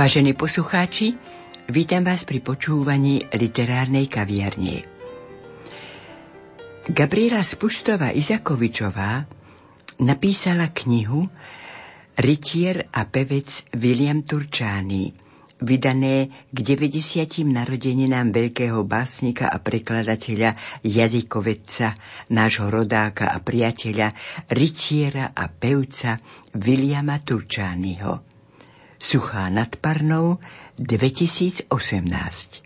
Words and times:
Vážení 0.00 0.32
poslucháči, 0.32 1.12
vítam 1.68 2.00
vás 2.00 2.24
pri 2.24 2.40
počúvaní 2.40 3.20
literárnej 3.36 4.08
kaviarne. 4.08 4.80
Gabriela 6.88 7.44
Spustova 7.44 8.08
Izakovičová 8.08 9.28
napísala 10.00 10.72
knihu 10.72 11.28
Rytier 12.16 12.88
a 12.88 13.04
pevec 13.12 13.76
William 13.76 14.24
Turčány, 14.24 15.12
vydané 15.68 16.48
k 16.48 16.58
90. 16.64 17.44
narodeninám 17.44 18.32
veľkého 18.32 18.80
básnika 18.88 19.52
a 19.52 19.60
prekladateľa 19.60 20.80
jazykovedca, 20.80 21.92
nášho 22.32 22.72
rodáka 22.72 23.36
a 23.36 23.44
priateľa, 23.44 24.16
rytiera 24.48 25.36
a 25.36 25.44
pevca 25.52 26.16
Williama 26.56 27.20
Turčányho. 27.20 28.29
Suchá 29.02 29.48
nad 29.50 29.76
Parnou 29.76 30.38
2018. 30.78 32.62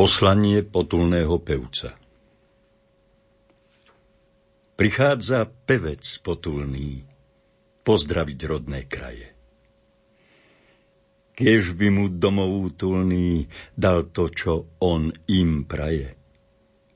Poslanie 0.00 0.64
potulného 0.64 1.44
pevca 1.44 1.92
Prichádza 4.72 5.44
pevec 5.44 6.24
potulný 6.24 7.04
pozdraviť 7.84 8.38
rodné 8.48 8.88
kraje. 8.88 9.28
Kiež 11.36 11.76
by 11.76 11.92
mu 11.92 12.08
domov 12.08 12.72
útulný 12.72 13.44
dal 13.76 14.08
to, 14.08 14.32
čo 14.32 14.80
on 14.80 15.12
im 15.28 15.68
praje. 15.68 16.16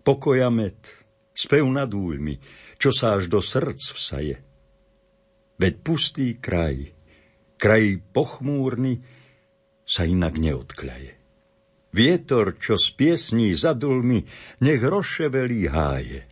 Pokoja 0.01 0.49
met, 0.49 0.89
spev 1.37 1.69
nad 1.69 1.93
úľmi, 1.93 2.41
čo 2.81 2.89
sa 2.89 3.21
až 3.21 3.29
do 3.29 3.45
srdc 3.45 3.85
vsaje. 3.93 4.41
Veď 5.61 5.75
pustý 5.85 6.41
kraj, 6.41 6.89
kraj 7.61 8.01
pochmúrny, 8.17 9.05
sa 9.85 10.09
inak 10.09 10.41
neodkľaje. 10.41 11.24
Vietor, 11.95 12.59
čo 12.59 12.75
z 12.75 12.91
piesní 12.99 13.55
zadul 13.55 14.03
mi, 14.03 14.27
nech 14.67 14.83
rozševelí 14.83 15.71
háje. 15.71 16.27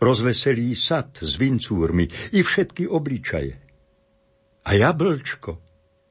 Rozveselí 0.00 0.72
sad 0.72 1.20
s 1.20 1.36
vincúrmi 1.36 2.08
i 2.32 2.40
všetky 2.40 2.88
obličaje. 2.88 3.54
A 4.64 4.70
jablčko 4.72 5.60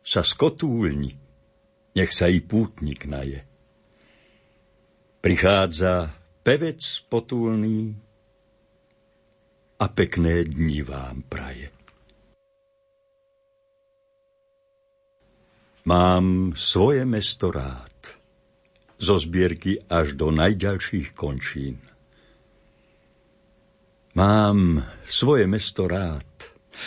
sa 0.06 0.22
skotúlni, 0.22 1.18
nech 1.98 2.12
sa 2.14 2.30
i 2.30 2.46
pútnik 2.46 3.10
naje. 3.10 3.42
Prichádza 5.18 6.14
pevec 6.46 6.82
potulný 7.10 7.98
a 9.82 9.86
pekné 9.90 10.46
dni 10.46 10.82
vám 10.86 11.26
praje. 11.26 11.74
Mám 15.90 16.54
svoje 16.54 17.02
mesto 17.10 17.50
rád 17.50 17.91
zo 19.02 19.18
zbierky 19.18 19.82
až 19.90 20.14
do 20.14 20.30
najďalších 20.30 21.18
končín. 21.18 21.82
Mám 24.14 24.86
svoje 25.10 25.50
mesto 25.50 25.90
rád, 25.90 26.28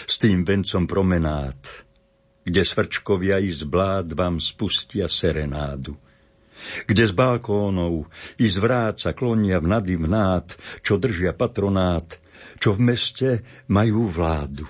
s 0.07 0.15
tým 0.23 0.47
vencom 0.47 0.87
promenát, 0.87 1.59
kde 2.47 2.63
svrčkovia 2.63 3.43
i 3.43 3.51
z 3.51 3.67
blád 3.67 4.15
vám 4.15 4.39
spustia 4.39 5.11
serenádu. 5.11 5.99
Kde 6.87 7.05
z 7.05 7.13
balkónov 7.13 8.07
i 8.39 8.47
z 8.47 8.57
vráca 8.63 9.11
klonia 9.13 9.59
v 9.59 9.67
nady 9.75 9.95
vnát, 9.99 10.55
čo 10.81 10.97
držia 10.97 11.35
patronát, 11.35 12.17
čo 12.63 12.73
v 12.79 12.95
meste 12.95 13.31
majú 13.69 14.07
vládu. 14.07 14.65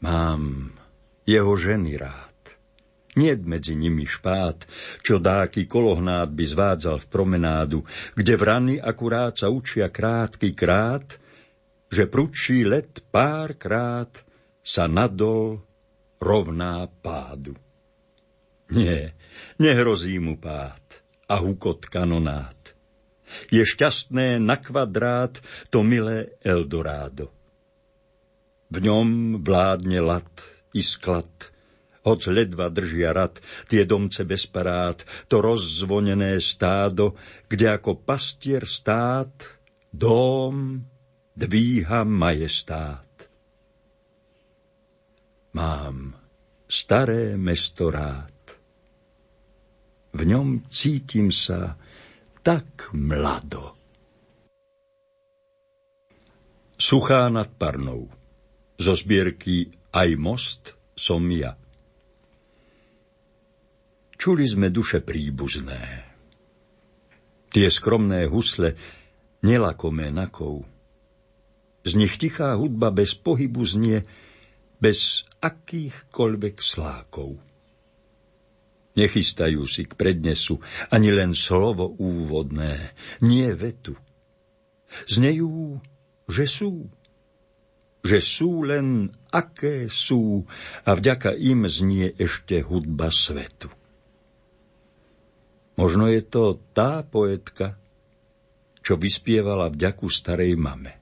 Mám 0.00 0.72
jeho 1.26 1.52
ženy 1.58 1.98
rád 1.98 2.29
Niet 3.18 3.42
medzi 3.42 3.74
nimi 3.74 4.06
špát, 4.06 4.70
čo 5.02 5.18
dáky 5.18 5.66
kolohnát 5.66 6.30
by 6.30 6.44
zvádzal 6.46 7.02
v 7.02 7.10
promenádu, 7.10 7.78
kde 8.14 8.38
vrany 8.38 8.78
akurát 8.78 9.34
sa 9.34 9.50
učia 9.50 9.90
krátky 9.90 10.54
krát, 10.54 11.18
že 11.90 12.06
prudší 12.06 12.62
let 12.70 13.02
párkrát 13.10 14.10
sa 14.62 14.86
nadol 14.86 15.58
rovná 16.22 16.86
pádu. 16.86 17.58
Nie, 18.70 19.18
nehrozí 19.58 20.22
mu 20.22 20.38
pád 20.38 21.02
a 21.26 21.42
hukot 21.42 21.90
kanonát. 21.90 22.78
Je 23.50 23.62
šťastné 23.66 24.38
na 24.38 24.54
kvadrát 24.54 25.42
to 25.70 25.82
milé 25.82 26.38
Eldorádo. 26.42 27.34
V 28.70 28.78
ňom 28.78 29.38
vládne 29.42 29.98
lat 29.98 30.30
i 30.78 30.82
sklad, 30.82 31.26
hoc 32.04 32.20
ledva 32.32 32.72
držia 32.72 33.12
rad 33.12 33.40
tie 33.68 33.84
domce 33.84 34.24
bez 34.24 34.48
parát, 34.48 35.04
to 35.28 35.44
rozzvonené 35.44 36.40
stádo, 36.40 37.16
kde 37.48 37.76
ako 37.76 38.00
pastier 38.00 38.64
stát, 38.64 39.60
dom 39.92 40.80
dvíha 41.36 42.04
majestát. 42.04 43.08
Mám 45.50 46.14
staré 46.70 47.34
mesto 47.34 47.90
rád. 47.90 48.30
V 50.10 50.20
ňom 50.26 50.66
cítim 50.70 51.34
sa 51.34 51.74
tak 52.40 52.90
mlado. 52.94 53.74
Suchá 56.80 57.28
nad 57.28 57.52
Parnou. 57.60 58.08
Zo 58.80 58.96
zbierky 58.96 59.76
Aj 59.92 60.08
most 60.16 60.80
som 60.96 61.20
ja. 61.28 61.59
Čuli 64.20 64.44
sme 64.44 64.68
duše 64.68 65.00
príbuzné. 65.00 65.80
Tie 67.48 67.66
skromné 67.72 68.28
husle, 68.28 68.76
nelakomé 69.40 70.12
nakov. 70.12 70.68
Z 71.88 71.96
nich 71.96 72.20
tichá 72.20 72.52
hudba 72.52 72.92
bez 72.92 73.16
pohybu 73.16 73.64
znie, 73.64 74.04
bez 74.76 75.24
akýchkoľvek 75.40 76.60
slákov. 76.60 77.40
Nechystajú 78.92 79.64
si 79.64 79.88
k 79.88 79.96
prednesu 79.96 80.60
ani 80.92 81.16
len 81.16 81.32
slovo 81.32 81.88
úvodné, 81.88 82.92
nie 83.24 83.48
vetu. 83.56 83.96
Znejú, 85.08 85.80
že 86.28 86.44
sú. 86.44 86.92
Že 88.04 88.18
sú 88.20 88.68
len 88.68 89.08
aké 89.32 89.88
sú 89.88 90.44
a 90.84 90.92
vďaka 90.92 91.32
im 91.40 91.64
znie 91.64 92.12
ešte 92.20 92.60
hudba 92.60 93.08
svetu. 93.08 93.79
Možno 95.80 96.12
je 96.12 96.20
to 96.20 96.60
tá 96.76 97.00
poetka, 97.00 97.80
čo 98.84 99.00
vyspievala 99.00 99.72
vďaku 99.72 100.12
starej 100.12 100.52
mame. 100.60 101.00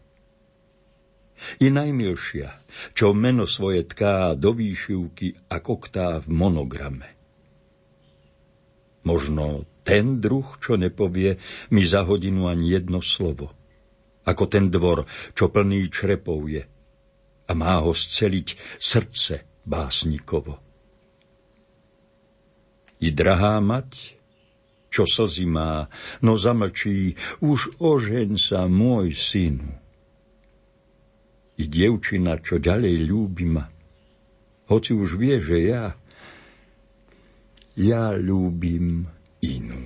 Je 1.59 1.67
najmilšia, 1.67 2.63
čo 2.95 3.11
meno 3.11 3.43
svoje 3.43 3.83
tká 3.91 4.39
do 4.39 4.55
výšivky 4.55 5.51
a 5.51 5.59
koktá 5.59 6.23
v 6.23 6.31
monograme. 6.31 7.11
Možno 9.03 9.67
ten 9.83 10.23
druh, 10.23 10.47
čo 10.63 10.79
nepovie 10.79 11.43
mi 11.75 11.83
za 11.83 12.07
hodinu 12.07 12.47
ani 12.47 12.71
jedno 12.71 13.03
slovo. 13.03 13.51
Ako 14.31 14.47
ten 14.47 14.71
dvor, 14.71 15.11
čo 15.35 15.51
plný 15.51 15.91
črepov 15.91 16.47
je, 16.47 16.63
a 17.49 17.51
má 17.57 17.83
ho 17.83 17.91
sceliť 17.91 18.79
srdce 18.79 19.65
básnikovo. 19.67 20.61
I 23.03 23.09
drahá 23.15 23.63
mať, 23.63 24.18
čo 24.89 25.05
slzy 25.05 25.45
má, 25.45 25.87
no 26.25 26.41
zamlčí, 26.41 27.15
už 27.45 27.81
ožeň 27.81 28.41
sa, 28.41 28.65
môj 28.67 29.13
synu. 29.13 29.69
I 31.59 31.65
dievčina, 31.67 32.39
čo 32.39 32.63
ďalej 32.63 32.97
ľúbi 33.09 33.47
ma, 33.51 33.67
hoci 34.69 34.93
už 34.95 35.19
vie, 35.19 35.37
že 35.41 35.59
ja, 35.65 35.85
ja 37.75 38.15
ľúbim 38.15 39.09
inú. 39.43 39.83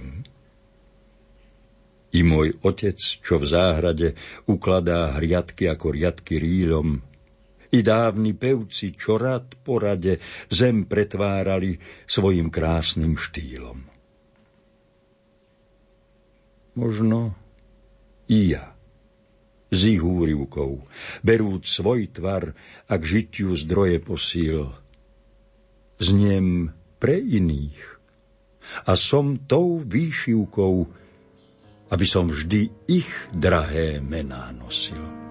I 2.12 2.20
môj 2.20 2.60
otec, 2.60 3.00
čo 3.00 3.40
v 3.40 3.44
záhrade 3.49 4.08
ukladá 4.44 5.16
hriadky 5.16 5.64
ako 5.64 5.96
riadky 5.96 6.37
rýlom, 6.37 7.00
i 7.72 7.81
dávni 7.81 8.37
pevci, 8.37 8.93
čo 8.93 9.16
rad 9.16 9.56
po 9.64 9.81
zem 10.52 10.84
pretvárali 10.84 11.81
svojim 12.04 12.52
krásnym 12.52 13.16
štýlom. 13.16 13.88
Možno 16.72 17.36
i 18.32 18.56
ja, 18.56 18.72
z 19.69 19.96
ich 19.96 20.02
úrivkou, 20.04 20.84
berúc 21.20 21.69
svoj 21.69 22.08
tvar 22.08 22.56
a 22.88 22.94
k 22.96 23.02
žitiu 23.04 23.52
zdroje 23.52 24.00
posíl, 24.00 24.72
zniem 26.00 26.72
pre 26.96 27.20
iných 27.20 27.80
a 28.88 28.96
som 28.96 29.36
tou 29.36 29.82
výšivkou, 29.82 30.74
aby 31.92 32.06
som 32.08 32.24
vždy 32.30 32.72
ich 32.88 33.10
drahé 33.36 34.00
mená 34.00 34.48
nosil. 34.56 35.21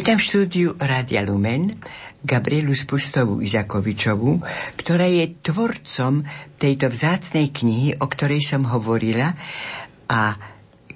Vítam 0.00 0.16
v 0.16 0.28
štúdiu 0.32 0.68
Rádia 0.80 1.20
Lumen 1.20 1.76
Gabrielu 2.24 2.72
Spustovú 2.72 3.44
Izakovičovú, 3.44 4.40
ktorá 4.80 5.04
je 5.04 5.28
tvorcom 5.44 6.24
tejto 6.56 6.88
vzácnej 6.88 7.52
knihy, 7.52 8.00
o 8.00 8.08
ktorej 8.08 8.40
som 8.40 8.64
hovorila 8.64 9.36
a 10.08 10.40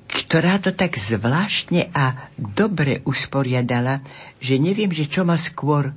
ktorá 0.09 0.57
to 0.57 0.73
tak 0.73 0.97
zvláštne 0.97 1.93
a 1.93 2.33
dobre 2.41 3.05
usporiadala, 3.05 4.01
že 4.41 4.57
neviem, 4.57 4.89
že 4.89 5.05
čo 5.05 5.29
ma 5.29 5.37
skôr 5.37 5.93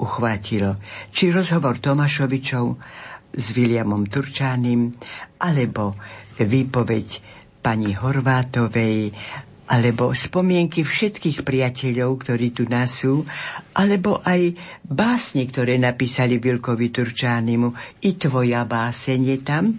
uchvátilo. 0.00 0.80
Či 1.12 1.36
rozhovor 1.36 1.84
Tomášovičov 1.84 2.64
s 3.36 3.46
Williamom 3.52 4.08
Turčáným, 4.08 4.88
alebo 5.36 5.92
výpoveď 6.40 7.20
pani 7.60 7.92
Horvátovej 7.92 9.12
alebo 9.66 10.14
spomienky 10.14 10.86
všetkých 10.86 11.42
priateľov, 11.42 12.10
ktorí 12.22 12.54
tu 12.54 12.70
nás 12.70 13.02
sú, 13.02 13.26
alebo 13.74 14.22
aj 14.22 14.54
básne, 14.86 15.42
ktoré 15.46 15.74
napísali 15.74 16.38
Vilkovi 16.38 16.94
Turčánimu. 16.94 17.74
I 18.06 18.10
tvoja 18.14 18.62
báseň 18.62 19.20
je 19.26 19.38
tam. 19.42 19.74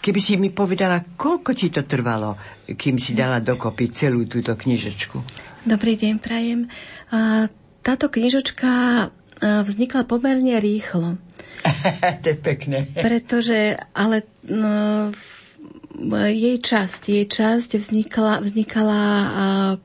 Keby 0.00 0.20
si 0.22 0.38
mi 0.38 0.54
povedala, 0.54 1.02
koľko 1.18 1.50
ti 1.52 1.68
to 1.68 1.84
trvalo, 1.84 2.38
kým 2.64 2.96
si 2.96 3.12
dala 3.12 3.42
dokopy 3.42 3.90
celú 3.90 4.24
túto 4.24 4.54
knižočku? 4.54 5.18
Dobrý 5.66 5.98
deň, 5.98 6.14
prajem. 6.22 6.70
Táto 7.82 8.06
knižočka 8.06 8.70
vznikla 9.42 10.02
pomerne 10.06 10.56
rýchlo. 10.62 11.18
to 12.22 12.26
je 12.32 12.38
pekné. 12.38 12.86
Pretože, 12.94 13.76
ale 13.92 14.24
no, 14.46 15.10
jej 16.30 16.56
časť, 16.60 17.02
jej 17.08 17.26
časť 17.26 17.80
vznikala, 17.80 18.44
vznikala 18.44 19.00
uh, 19.00 19.26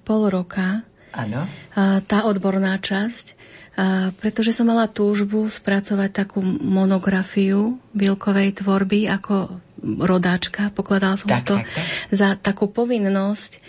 pol 0.04 0.28
roka. 0.28 0.84
Áno. 1.16 1.48
Uh, 1.76 2.04
tá 2.04 2.28
odborná 2.28 2.76
časť. 2.78 3.40
Uh, 3.72 4.12
pretože 4.20 4.52
som 4.52 4.68
mala 4.68 4.92
túžbu 4.92 5.48
spracovať 5.48 6.12
takú 6.12 6.44
monografiu 6.44 7.80
bilkovej 7.96 8.60
tvorby 8.60 9.08
ako 9.08 9.58
rodáčka. 9.82 10.70
Pokladala 10.76 11.16
som 11.16 11.32
tak, 11.32 11.48
to 11.48 11.56
tak, 11.56 11.68
tak. 11.72 11.86
za 12.12 12.30
takú 12.36 12.68
povinnosť 12.68 13.64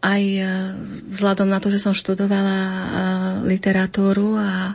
aj 0.00 0.22
e, 0.24 0.42
vzhľadom 1.12 1.48
na 1.48 1.60
to, 1.60 1.68
že 1.68 1.84
som 1.84 1.92
študovala 1.92 2.58
e, 2.58 2.74
literatúru 3.46 4.40
a 4.40 4.74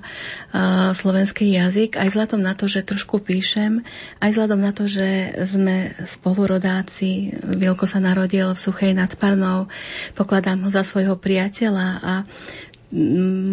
slovenský 0.95 1.51
jazyk, 1.51 1.99
aj 1.99 2.15
vzhľadom 2.15 2.39
na 2.39 2.55
to, 2.55 2.71
že 2.71 2.87
trošku 2.87 3.19
píšem, 3.19 3.83
aj 4.23 4.29
vzhľadom 4.31 4.59
na 4.63 4.71
to, 4.71 4.87
že 4.87 5.35
sme 5.51 5.91
spolurodáci. 5.99 7.35
Vilko 7.59 7.83
sa 7.83 7.99
narodil 7.99 8.55
v 8.55 8.63
Suchej 8.63 8.95
nad 8.95 9.11
Parnou, 9.19 9.67
pokladám 10.15 10.63
ho 10.63 10.71
za 10.71 10.87
svojho 10.87 11.19
priateľa 11.19 11.87
a 11.99 12.13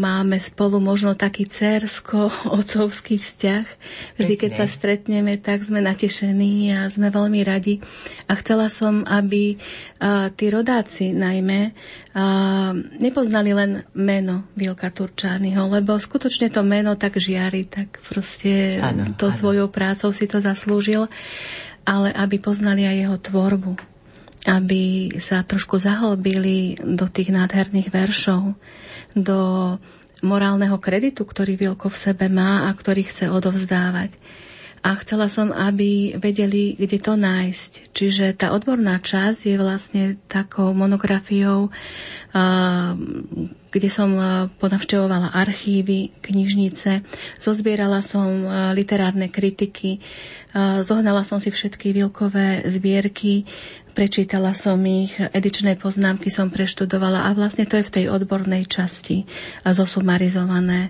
máme 0.02 0.36
spolu 0.36 0.76
možno 0.82 1.16
taký 1.16 1.48
cersko-ocovský 1.48 3.16
vzťah. 3.24 3.66
Vždy, 4.20 4.34
keď 4.36 4.50
sa 4.62 4.66
stretneme, 4.68 5.40
tak 5.40 5.64
sme 5.64 5.80
natešení 5.80 6.74
a 6.76 6.90
sme 6.92 7.08
veľmi 7.08 7.40
radi. 7.46 7.80
A 8.28 8.36
chcela 8.36 8.68
som, 8.68 9.06
aby 9.08 9.56
uh, 9.56 10.28
tí 10.34 10.52
rodáci 10.52 11.16
najmä 11.16 11.72
uh, 11.72 12.76
nepoznali 13.00 13.56
len 13.56 13.86
meno 13.96 14.52
Vilka 14.58 14.92
Turčányho, 14.92 15.70
lebo 15.70 15.96
skutočne 15.96 16.52
to 16.52 16.60
meno 16.66 16.98
tak 16.98 17.16
žiari, 17.16 17.64
tak 17.64 18.02
proste 18.04 18.82
ano, 18.82 19.16
to 19.16 19.30
ano. 19.30 19.36
svojou 19.36 19.68
prácou 19.72 20.12
si 20.12 20.28
to 20.28 20.42
zaslúžil, 20.42 21.08
ale 21.82 22.14
aby 22.14 22.38
poznali 22.38 22.86
aj 22.86 22.96
jeho 22.96 23.18
tvorbu 23.18 23.91
aby 24.42 25.14
sa 25.22 25.46
trošku 25.46 25.78
zahlbili 25.78 26.74
do 26.82 27.06
tých 27.06 27.30
nádherných 27.30 27.94
veršov 27.94 28.58
do 29.14 29.38
morálneho 30.22 30.78
kreditu, 30.78 31.22
ktorý 31.26 31.58
Vilko 31.58 31.90
v 31.90 32.00
sebe 32.10 32.26
má 32.30 32.66
a 32.66 32.70
ktorý 32.74 33.06
chce 33.06 33.30
odovzdávať. 33.30 34.14
A 34.82 34.98
chcela 34.98 35.30
som, 35.30 35.54
aby 35.54 36.18
vedeli, 36.18 36.74
kde 36.74 36.98
to 36.98 37.14
nájsť. 37.14 37.94
Čiže 37.94 38.34
tá 38.34 38.50
odborná 38.50 38.98
časť 38.98 39.54
je 39.54 39.54
vlastne 39.54 40.02
takou 40.26 40.74
monografiou, 40.74 41.70
kde 43.70 43.88
som 43.94 44.10
ponavštevovala 44.58 45.38
archívy, 45.38 46.10
knižnice, 46.18 47.06
zozbierala 47.38 48.02
som 48.02 48.42
literárne 48.74 49.30
kritiky, 49.30 50.02
zohnala 50.82 51.22
som 51.22 51.38
si 51.38 51.54
všetky 51.54 51.94
Vilkové 51.94 52.66
zbierky, 52.66 53.46
Prečítala 53.92 54.56
som 54.56 54.80
ich, 54.88 55.12
edičné 55.20 55.76
poznámky 55.76 56.32
som 56.32 56.48
preštudovala 56.48 57.28
a 57.28 57.36
vlastne 57.36 57.68
to 57.68 57.76
je 57.76 57.84
v 57.84 57.94
tej 58.00 58.04
odbornej 58.08 58.64
časti 58.64 59.28
zosumarizované, 59.68 60.88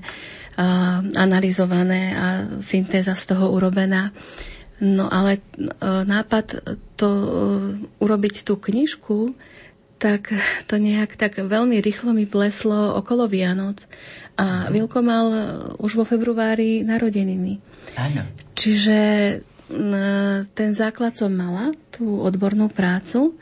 analyzované 1.19 2.15
a 2.15 2.27
syntéza 2.63 3.19
z 3.19 3.35
toho 3.35 3.51
urobená. 3.51 4.15
No 4.83 5.07
ale 5.07 5.39
e, 5.39 5.41
nápad 5.87 6.47
to 6.99 7.09
e, 7.09 7.29
urobiť 8.03 8.43
tú 8.43 8.59
knižku, 8.59 9.31
tak 10.03 10.35
to 10.67 10.83
nejak 10.83 11.15
tak 11.15 11.39
veľmi 11.39 11.79
rýchlo 11.79 12.11
mi 12.11 12.27
pleslo 12.27 12.99
okolo 12.99 13.31
Vianoc. 13.31 13.87
A 14.35 14.67
mhm. 14.67 14.75
Vilko 14.75 14.99
mal 15.07 15.27
už 15.79 15.95
vo 15.95 16.03
februári 16.03 16.83
narodeniny. 16.83 17.63
Áno. 17.95 18.27
Čiže 18.59 18.99
ten 20.51 20.75
základ 20.75 21.15
som 21.15 21.31
mala, 21.31 21.71
tú 21.95 22.21
odbornú 22.23 22.67
prácu, 22.67 23.39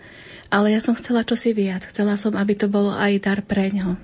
ale 0.50 0.74
ja 0.74 0.80
som 0.82 0.98
chcela 0.98 1.22
čosi 1.22 1.54
viac. 1.54 1.86
Chcela 1.86 2.18
som, 2.18 2.34
aby 2.34 2.58
to 2.58 2.66
bolo 2.66 2.90
aj 2.92 3.12
dar 3.22 3.40
pre 3.40 3.70
ňo. 3.70 3.96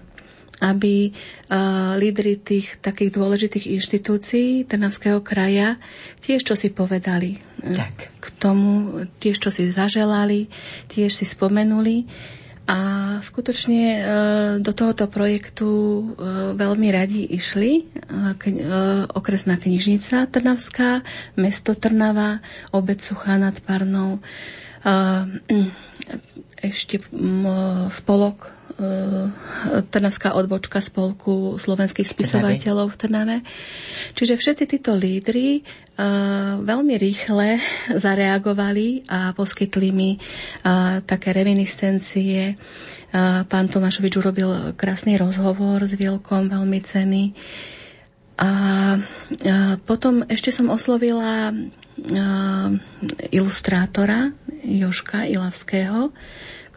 aby 0.56 1.12
uh, 1.12 2.00
lídry 2.00 2.40
tých 2.40 2.80
takých 2.80 3.12
dôležitých 3.12 3.76
inštitúcií 3.76 4.64
Trnavského 4.64 5.20
kraja 5.20 5.76
tiež 6.24 6.48
čo 6.48 6.56
si 6.56 6.72
povedali 6.72 7.36
tak. 7.60 8.08
k 8.16 8.26
tomu, 8.40 9.04
tiež 9.20 9.36
čo 9.36 9.52
si 9.52 9.68
zaželali, 9.68 10.48
tiež 10.88 11.12
si 11.12 11.28
spomenuli. 11.28 12.08
A 12.66 12.78
skutočne 13.22 13.82
e, 13.86 14.00
do 14.58 14.74
tohoto 14.74 15.06
projektu 15.06 15.70
e, 15.70 16.02
veľmi 16.58 16.88
radi 16.90 17.22
išli 17.22 17.72
e, 17.78 17.82
okresná 19.14 19.54
knižnica 19.54 20.26
Trnavská, 20.26 21.06
mesto 21.38 21.78
Trnava, 21.78 22.42
obec 22.74 22.98
Suchá 22.98 23.38
nad 23.38 23.54
Parnou, 23.62 24.18
ešte 26.66 27.02
spolok 27.90 28.55
Trnavská 29.88 30.36
odbočka 30.36 30.84
spolku 30.84 31.56
slovenských 31.56 32.12
spisovateľov 32.12 32.92
v 32.92 32.98
Trnave. 33.00 33.36
Čiže 34.12 34.36
všetci 34.36 34.64
títo 34.68 34.92
lídry 34.92 35.64
uh, 35.64 36.60
veľmi 36.60 36.94
rýchle 37.00 37.56
zareagovali 37.96 39.08
a 39.08 39.32
poskytli 39.32 39.88
mi 39.96 40.10
uh, 40.20 41.00
také 41.08 41.32
reminiscencie. 41.32 42.60
Pán 43.48 43.66
Tomášovič 43.72 44.20
urobil 44.20 44.76
krásny 44.76 45.16
rozhovor 45.16 45.80
s 45.88 45.96
Vilkom, 45.96 46.52
veľmi 46.52 46.78
cený. 46.84 47.32
A 48.36 48.50
potom 49.88 50.20
ešte 50.28 50.52
som 50.52 50.68
oslovila 50.68 51.48
ilustrátora 53.32 54.36
Joška 54.68 55.24
Ilavského, 55.24 56.12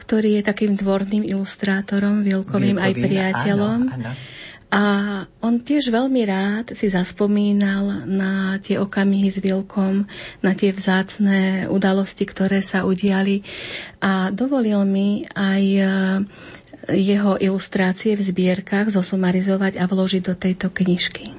ktorý 0.10 0.42
je 0.42 0.50
takým 0.50 0.74
dvorným 0.74 1.22
ilustrátorom, 1.22 2.26
Vilkovým, 2.26 2.82
aj 2.82 2.98
priateľom. 2.98 3.80
Áno, 3.94 4.10
áno. 4.10 4.12
A 4.70 4.84
on 5.42 5.66
tiež 5.66 5.90
veľmi 5.90 6.30
rád 6.30 6.78
si 6.78 6.94
zaspomínal 6.94 8.06
na 8.06 8.58
tie 8.62 8.78
okamihy 8.78 9.30
s 9.34 9.42
Vilkom, 9.42 10.06
na 10.46 10.52
tie 10.54 10.70
vzácné 10.70 11.66
udalosti, 11.70 12.26
ktoré 12.26 12.62
sa 12.62 12.86
udiali 12.86 13.42
a 13.98 14.30
dovolil 14.30 14.86
mi 14.86 15.26
aj 15.34 15.64
e, 15.66 15.84
jeho 16.94 17.42
ilustrácie 17.42 18.14
v 18.14 18.22
zbierkach 18.22 18.94
zosumarizovať 18.94 19.82
a 19.82 19.90
vložiť 19.90 20.22
do 20.22 20.38
tejto 20.38 20.70
knižky. 20.70 21.39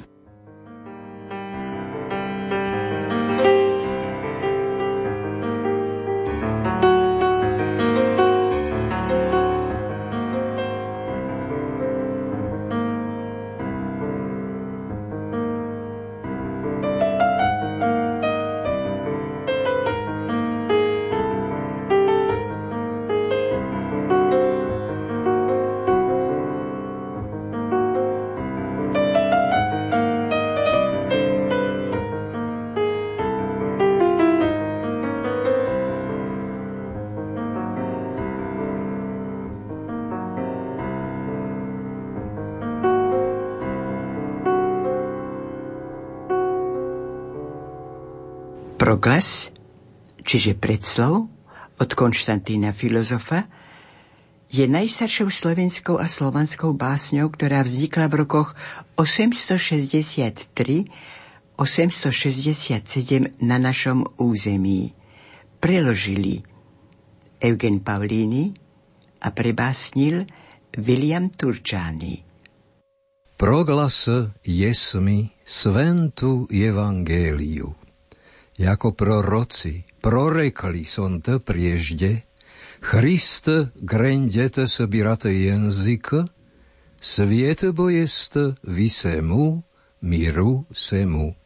Proglas, 48.81 49.53
čiže 50.25 50.57
predslov 50.57 51.29
od 51.77 51.91
Konštantína 51.93 52.73
filozofa, 52.73 53.45
je 54.49 54.65
najstaršou 54.65 55.29
slovenskou 55.29 56.01
a 56.01 56.09
slovanskou 56.09 56.73
básňou, 56.73 57.29
ktorá 57.29 57.61
vznikla 57.61 58.09
v 58.09 58.25
rokoch 58.25 58.57
863 58.97 60.49
867 61.61 63.45
na 63.45 63.61
našom 63.61 64.09
území. 64.17 64.97
Preložili 65.61 66.41
Eugen 67.37 67.85
Paulini 67.85 68.57
a 69.21 69.29
prebásnil 69.29 70.25
William 70.81 71.29
Turčány. 71.29 72.25
Proglas 73.37 74.09
jesmi 74.41 75.29
sventu 75.45 76.49
evangeliu 76.49 77.80
jako 78.61 78.93
proroci 78.93 79.85
prorekli 80.01 80.85
sontă 80.85 81.39
priežde, 81.39 82.25
Hrist 82.81 83.49
grendete 83.85 84.67
să 84.67 84.87
birate 84.87 85.43
jenzică, 85.43 86.33
Sviet 86.99 87.65
bojest 87.65 88.37
visemu, 88.61 89.65
miru 89.99 90.67
semu. 90.73 91.37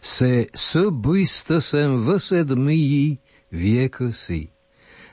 Se 0.00 0.48
săbâistă 0.52 1.58
sem 1.58 2.00
văsed 2.00 2.50
mii 2.50 3.20
viecă 3.48 4.10
si. 4.10 4.50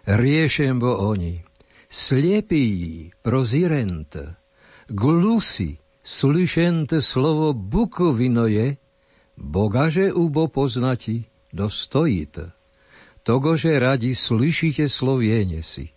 Riešem 0.04 0.78
bo 0.78 0.92
oni, 1.08 1.44
slepii 1.88 3.14
prozirentă, 3.22 4.40
glusi 4.88 5.80
slyšente 6.02 7.00
slovo 7.00 7.54
bukovinoje, 7.54 8.80
bogaže 9.36 10.12
ubo 10.12 10.48
poznati, 10.48 11.30
dostojíte. 11.56 12.52
Togože 13.24 13.80
radi 13.80 14.12
slyšíte 14.12 14.92
sloviene 14.92 15.64
si. 15.64 15.96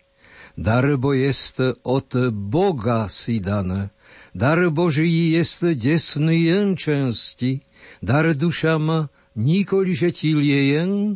Darbo 0.59 1.13
jest 1.13 1.59
od 1.83 2.09
Boga 2.31 3.07
si 3.07 3.39
dané, 3.39 3.91
dar 4.35 4.59
Boží 4.71 5.31
jest 5.31 5.63
desný 5.63 6.51
jenčensti, 6.51 7.63
dar 8.03 8.35
dušam 8.35 9.07
nikoliže 9.35 10.11
ti 10.11 10.35
liejen, 10.35 11.15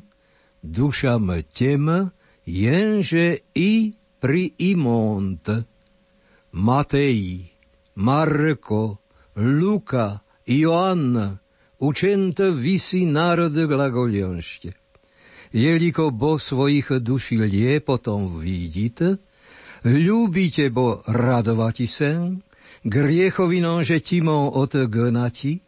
dušam 0.63 1.27
tem, 1.51 2.11
jenže 2.45 3.43
i 3.55 3.93
pri 4.19 4.55
imont. 4.57 5.43
Matej, 6.53 7.51
Marko, 7.95 9.01
Luka, 9.35 10.21
Joanna, 10.47 11.42
Učente 11.83 12.47
visi 12.47 13.03
národ 13.03 13.51
glagolionšte. 13.51 14.71
Jeliko 15.51 16.15
bo 16.15 16.39
svojich 16.39 17.03
duši 17.03 17.35
lie 17.35 17.83
potom 17.83 18.39
vidíte, 18.39 19.19
ľúbite 19.83 20.71
bo 20.71 21.03
radovati 21.03 21.83
sen, 21.83 22.39
griechovinom, 22.87 23.83
že 23.83 23.99
timon 23.99 24.55
od 24.55 24.71
gnati, 24.87 25.59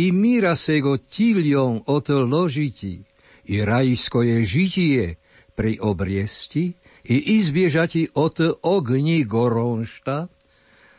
i 0.00 0.06
míra 0.12 0.56
se 0.56 0.80
go 0.80 0.96
tilion 0.96 1.84
od 1.86 2.08
ložiti, 2.08 3.04
i 3.44 3.60
rajsko 3.60 4.24
žitie 4.40 5.20
pri 5.52 5.76
obriesti, 5.76 6.72
i 7.04 7.16
izbiežati 7.36 8.08
od 8.16 8.64
ogni 8.64 9.28
goronšta, 9.28 10.32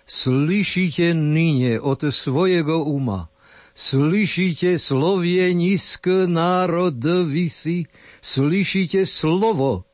slyšíte 0.06 1.18
nyne 1.18 1.82
od 1.82 2.13
svojego 2.13 2.86
uma, 2.86 3.31
Slyšíte 3.72 4.75
slovie 4.75 5.56
nízk 5.56 6.28
národ 6.28 7.00
vysí, 7.24 7.88
slyšíte 8.20 9.08
slovo, 9.08 9.88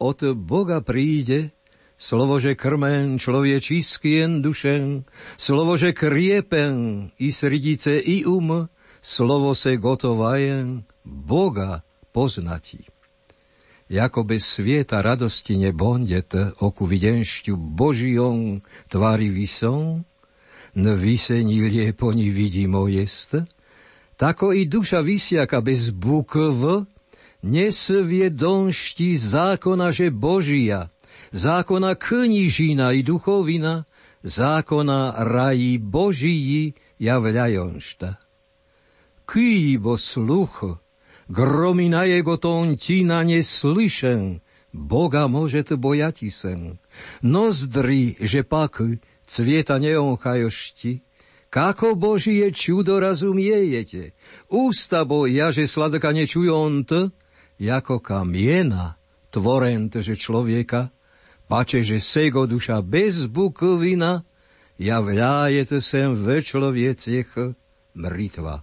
od 0.00 0.18
Boga 0.32 0.80
príde, 0.80 1.52
slovo, 1.98 2.40
že 2.40 2.54
krmen 2.54 3.18
človečiský 3.18 4.22
jen 4.22 4.40
dušen, 4.40 5.04
slovo, 5.36 5.76
že 5.76 5.92
kriepen 5.92 7.10
i 7.18 7.28
srdice 7.34 7.98
i 7.98 8.24
um, 8.24 8.70
slovo 9.02 9.52
se 9.54 9.76
gotovajen, 9.76 10.86
Boga 11.04 11.82
poznati. 12.12 12.86
Jako 13.88 14.24
bez 14.24 14.44
svieta 14.44 15.00
radosti 15.00 15.56
nebondet 15.56 16.36
oku 16.60 16.84
videnšťu 16.84 17.56
Božijom 17.56 18.60
tvári 18.92 19.32
vysom, 19.32 20.04
vysení 20.86 21.60
lieponi 21.60 22.30
vidimo 22.30 22.88
jest, 22.88 23.34
tako 24.16 24.52
i 24.52 24.66
duša 24.66 25.00
vysiaka 25.00 25.60
bez 25.60 25.90
bukv, 25.90 26.86
nesviedomšti 27.42 29.18
zákona, 29.18 29.90
že 29.94 30.10
Božia, 30.10 30.90
zákona 31.30 31.94
knižina 31.94 32.92
i 32.92 33.02
duchovina, 33.02 33.86
zákona 34.22 35.14
rají 35.18 35.78
Boží 35.78 36.74
javľajonšta. 36.98 38.18
Kýbo 39.28 39.94
sluch, 40.00 40.80
gromy 41.28 41.92
na 41.92 42.08
jego 42.08 42.40
tontina 42.40 43.22
neslyšen, 43.22 44.40
Boga 44.68 45.28
môžete 45.32 45.80
bojati 45.80 46.28
sen. 46.28 46.76
Nozdri, 47.24 48.20
že 48.20 48.44
pak 48.44 48.84
cvieta 49.28 49.78
neonchajošti, 49.78 51.00
kako 51.50 51.94
Božije 51.94 52.52
čudo 52.52 53.00
razumiejete? 53.00 54.10
Ústa 54.48 55.06
ja, 55.28 55.52
že 55.52 55.68
sladka 55.68 56.12
nečujonte, 56.12 57.08
jako 57.58 57.98
kamiena, 57.98 58.96
tvorent, 59.30 59.96
že 59.96 60.16
človeka, 60.16 60.88
pače, 61.48 61.82
že 61.82 62.00
sego 62.00 62.46
duša 62.46 62.82
bez 62.82 63.26
bukovina, 63.26 64.22
javljajete 64.78 65.80
sem 65.80 66.14
ve 66.14 66.42
človeciech 66.42 67.28
mritva. 67.94 68.62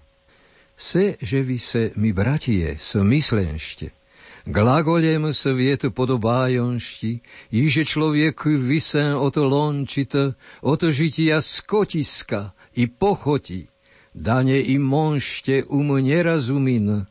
Se, 0.78 1.16
že 1.22 1.42
vy 1.42 1.60
se, 1.60 1.92
mi 1.96 2.14
bratie, 2.14 2.78
smyslenšte, 2.80 3.90
glagolem 4.46 5.34
sviet 5.34 5.86
podobájonšti, 5.94 7.20
iže 7.52 7.84
človek 7.86 8.46
vysen 8.46 9.18
od 9.18 9.38
lončita, 9.38 10.34
od 10.62 10.82
žitia 10.90 11.42
skotiska 11.42 12.54
i 12.78 12.88
pochoti, 12.88 13.68
dane 14.14 14.62
i 14.62 14.78
monšte 14.78 15.66
um 15.70 15.98
nerazumin, 15.98 17.06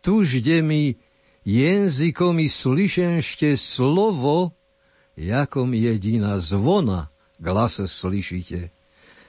tužde 0.00 0.62
mi 0.62 0.94
Językom 1.48 2.44
i 2.44 2.48
slyšenšte 2.48 3.56
slovo, 3.56 4.52
jakom 5.16 5.72
jediná 5.74 6.36
zvona 6.44 7.08
glas 7.38 7.80
slyšíte. 7.80 8.68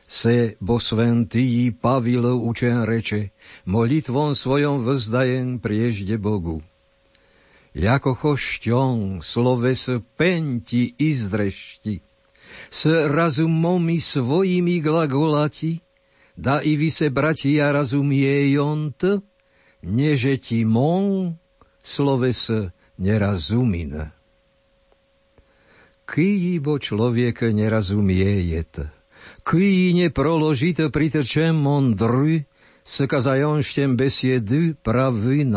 Se 0.03 0.59
bo 0.59 0.83
sventý 0.83 1.71
Pavilov 1.71 2.43
učen 2.43 2.83
reče, 2.83 3.29
molitvom 3.65 4.35
svojom 4.35 4.83
vzdajem 4.83 5.63
priežde 5.63 6.17
Bogu. 6.17 6.59
Jako 7.79 8.12
chošťon 8.15 9.24
sloves 9.24 9.88
penti 10.19 11.00
izdrešti, 11.00 12.00
s 12.71 12.86
razumomi 13.07 14.03
svojimi 14.03 14.83
glagolati, 14.83 15.79
da 16.36 16.59
i 16.59 16.75
vy 16.75 16.91
se, 16.91 17.09
bratia, 17.09 17.71
razumiejont, 17.71 19.24
neže 19.81 20.38
ti 20.43 20.67
mon 20.67 21.39
sloves 21.79 22.51
nerazumina. 23.00 24.12
bo 26.59 26.75
človek 26.75 27.48
nerazumiejet, 27.48 28.91
ký 29.48 29.95
neproložit 29.95 30.83
pritečem 30.91 31.55
mondry, 31.55 32.43
s 32.83 33.07
kazajonštem 33.07 33.95
besiedy 33.95 34.75
pravy 34.75 35.48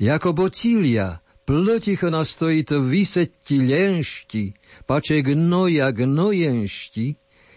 Jako 0.00 0.32
bocilia, 0.32 1.20
plotich 1.44 2.02
nastojit 2.02 2.70
vysetti 2.70 3.60
lenšti, 3.60 4.52
pače 4.86 5.20
gnoja 5.22 5.90
gnojenšti, 5.92 7.14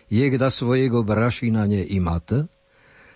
jegda 0.09 0.49
svojego 0.51 1.03
brašina 1.03 1.63
neimata, 1.67 2.47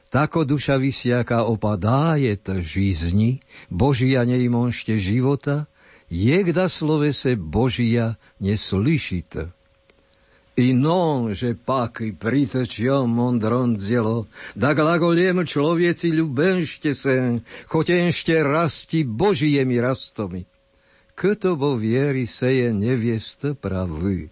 tako 0.10 0.44
duša 0.44 0.80
vysiaka 0.80 1.44
opadájet 1.44 2.50
žizni, 2.60 3.40
Božia 3.70 4.24
nejmonšte 4.24 4.96
života, 4.98 5.66
jegda 6.10 6.70
slovese 6.72 7.36
Božia 7.36 8.16
neslyšit. 8.40 9.57
I 10.57 10.77
non, 10.77 11.33
že 11.33 11.57
pak 11.57 12.05
i 12.05 12.13
pritočio 12.13 13.09
mondron 13.09 13.81
dzelo, 13.81 14.29
da 14.53 14.77
glagoliem 14.77 15.49
človeci 15.49 16.13
ľubenšte 16.13 16.93
sen, 16.93 17.41
chotenšte 17.73 18.37
rasti 18.45 19.01
Božiemi 19.01 19.81
rastomi. 19.81 20.45
Kto 21.17 21.57
bo 21.57 21.73
viery 21.81 22.29
seje 22.29 22.69
neviest 22.69 23.57
pravy, 23.65 24.29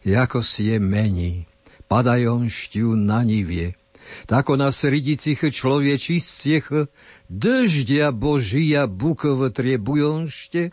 jako 0.00 0.40
si 0.40 0.72
je 0.72 0.80
mení, 0.80 1.44
padajonšťu 1.84 2.96
na 2.96 3.20
nivie, 3.20 3.76
tako 4.24 4.56
na 4.56 4.72
sredicich 4.72 5.44
človečistciech 5.44 6.88
дождя 7.28 8.08
Божия 8.08 8.88
буква 8.88 9.52
требуjonšte, 9.52 10.72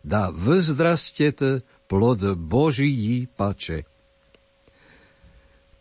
да 0.00 0.32
vzdrastet 0.32 1.64
плод 1.88 2.24
Божий 2.40 3.28
паче. 3.36 3.84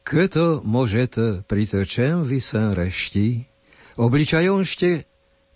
Кето 0.07 0.61
можете 0.65 1.41
приточем 1.47 2.23
висен 2.23 2.73
решти, 2.73 3.47
обличаjonšte 3.97 5.05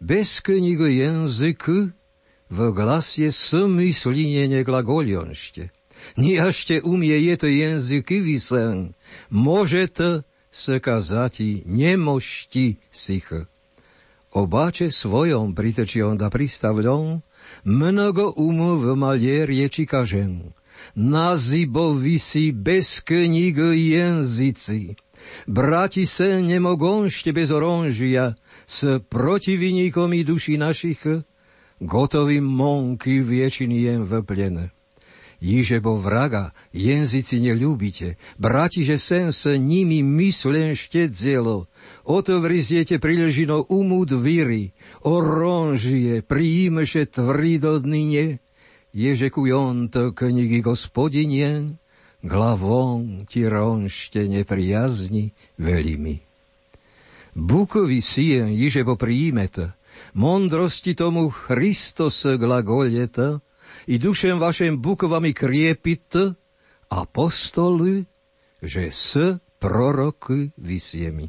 без 0.02 0.42
книга 0.42 0.88
язык, 0.88 1.70
в 2.50 2.72
гласе 2.72 3.32
смыслене 3.32 4.64
глаголionšte. 4.64 5.72
Ни 6.18 6.38
аще 6.38 6.82
умеете 6.84 7.50
языки 7.52 8.22
висен, 8.22 8.94
можете 9.30 10.24
сказати 10.52 11.64
nemošti 11.66 12.78
sicha. 12.94 13.46
Obáče 14.32 14.92
svojom 14.92 15.56
pritečion 15.56 16.18
da 16.18 16.30
pristavľom, 16.30 17.24
mnogo 17.64 18.36
umu 18.38 18.76
v 18.78 18.96
malie 18.96 19.48
rieči 20.83 20.93
kažem. 20.93 21.11
Nazibo 21.13 21.93
visi 21.93 22.53
bez 22.53 23.01
knig 23.01 23.57
jenzici. 23.57 24.95
Brati 25.47 26.07
se 26.07 26.43
nemogonšte 26.43 27.33
bez 27.33 27.51
oronžia, 27.51 28.35
s 28.67 28.99
protivníkom 29.09 30.13
i 30.15 30.25
duši 30.25 30.57
našich, 30.57 31.03
gotovi 31.81 32.41
monky 32.41 33.23
viečiny 33.23 33.83
jen 33.83 34.03
vplene. 34.05 34.71
Jiže 35.43 35.83
bo 35.83 35.99
vraga, 35.99 36.55
jenzici 36.71 37.43
neľúbite, 37.43 38.15
brati, 38.39 38.87
že 38.87 38.99
sen 38.99 39.35
s 39.35 39.51
nimi 39.51 39.99
myslen 39.99 40.79
štedzelo, 40.79 41.67
otevriziete 42.07 43.03
priležino 43.03 43.67
umu 43.67 44.07
dvíry, 44.07 44.71
oronžie, 45.03 46.23
príjmeše 46.23 47.11
tvrdodnine, 47.11 48.39
ježe 48.93 49.33
kujonto 49.33 50.13
knihy 50.13 50.61
gospodinien, 50.61 51.81
glavon 52.23 53.25
ti 53.27 53.49
ronšte 53.49 54.29
nepriazni 54.29 55.33
veľmi. 55.59 56.17
Bukovi 57.33 58.05
sien, 58.05 58.53
jiže 58.53 58.85
bo 58.85 59.01
príjmete, 59.01 59.73
mondrosti 60.13 60.93
tomu 60.93 61.33
Christos 61.33 62.29
glagoleta, 62.37 63.41
i 63.89 63.99
dušem 63.99 64.37
vašem 64.39 64.79
bukovami 64.79 65.33
kriepit, 65.33 66.13
apostoli, 66.93 68.05
že 68.63 68.93
s 68.93 69.17
proroky 69.59 70.53
vysiemi. 70.61 71.27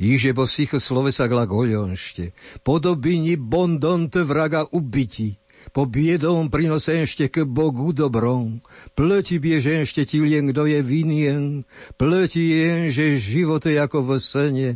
Iže 0.00 0.32
bo 0.32 0.44
slovesa 0.48 1.28
glagolionšte, 1.28 2.32
podobini 2.64 3.36
bondont 3.36 4.12
vraga 4.20 4.64
ubiti, 4.72 5.39
po 5.70 5.86
biedom 5.86 6.50
prinosenšte 6.50 7.30
k 7.30 7.46
Bogu 7.46 7.94
dobrom, 7.94 8.62
pleti 8.98 9.38
bieženšte 9.38 10.06
ti 10.06 10.18
lien, 10.18 10.50
kdo 10.50 10.66
je 10.66 10.82
vinien, 10.82 11.62
pleti 11.94 12.58
jen, 12.58 12.90
že 12.90 13.18
živote 13.18 13.74
ako 13.78 14.02
v 14.02 14.10
sene, 14.18 14.68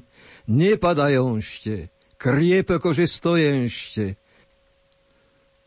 nepadajonšte, 0.47 1.91
kriepeko, 2.17 2.95
že 2.95 3.11
stojenšte, 3.11 4.17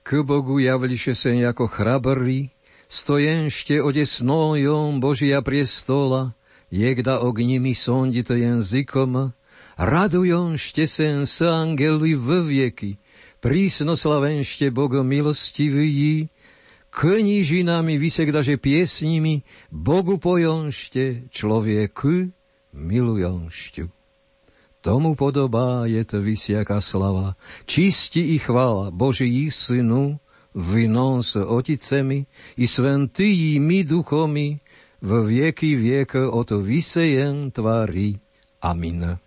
k 0.07 0.09
Bogu 0.23 0.63
javliše 0.63 1.11
sen 1.11 1.43
jako 1.43 1.67
chrabrí, 1.67 2.55
stojenšte 2.87 3.83
odesnojom 3.83 5.03
Božia 5.03 5.43
priestola, 5.43 6.31
jegda 6.71 7.19
ognimi 7.19 7.75
sondite 7.75 8.39
jazykom, 8.39 9.35
Radujonšte 9.77 10.89
sen 10.89 11.29
s 11.29 11.37
angeli 11.45 12.17
v 12.17 12.41
vieky, 12.41 12.97
prísnoslavenšte 13.39 14.73
Bogo 14.73 15.06
milostivý, 15.06 16.28
knižinami 16.91 18.02
vysegdaže 18.02 18.58
piesnimi, 18.58 19.45
Bogu 19.69 20.17
pojonšte, 20.17 21.30
človeku 21.30 22.34
milujonšťu. 22.73 23.86
Tomu 24.82 25.19
podobá 25.19 25.84
je 25.89 26.00
to 26.08 26.23
vysiaká 26.23 26.80
slava, 26.80 27.36
čisti 27.67 28.34
i 28.34 28.38
chvála 28.39 28.93
Boží 28.93 29.50
Synu, 29.52 30.21
vinom 30.58 31.21
s 31.21 31.36
Oticemi 31.38 32.26
i 32.56 32.65
sventými 32.65 33.86
duchomi, 33.86 34.58
v 34.97 35.12
vieky 35.30 35.78
viek 35.78 36.17
o 36.17 36.41
to 36.41 36.58
vysejen 36.58 37.54
tvári. 37.54 38.17
Amin. 38.65 39.26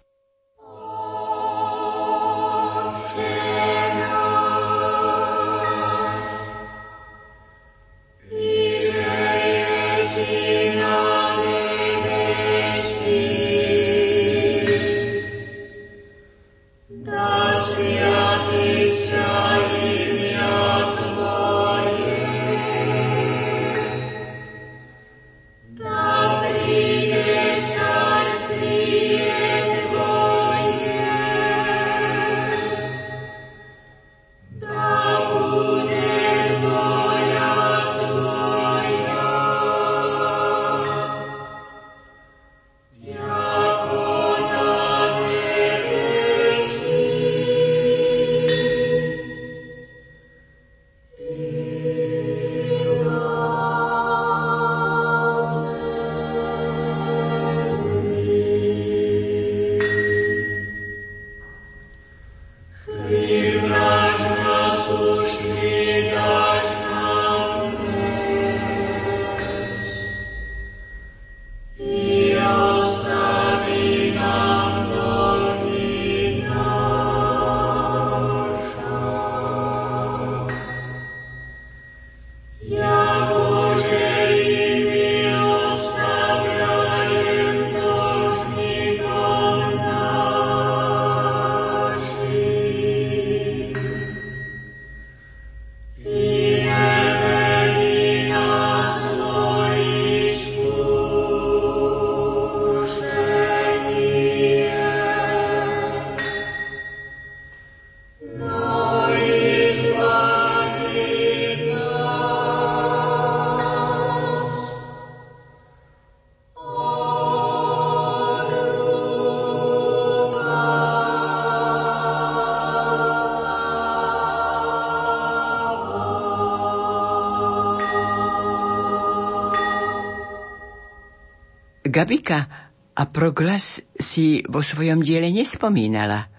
Gabika, 132.00 132.48
a 132.96 133.04
proglas 133.04 133.84
si 133.92 134.40
vo 134.48 134.64
svojom 134.64 135.04
diele 135.04 135.28
nespomínala. 135.28 136.32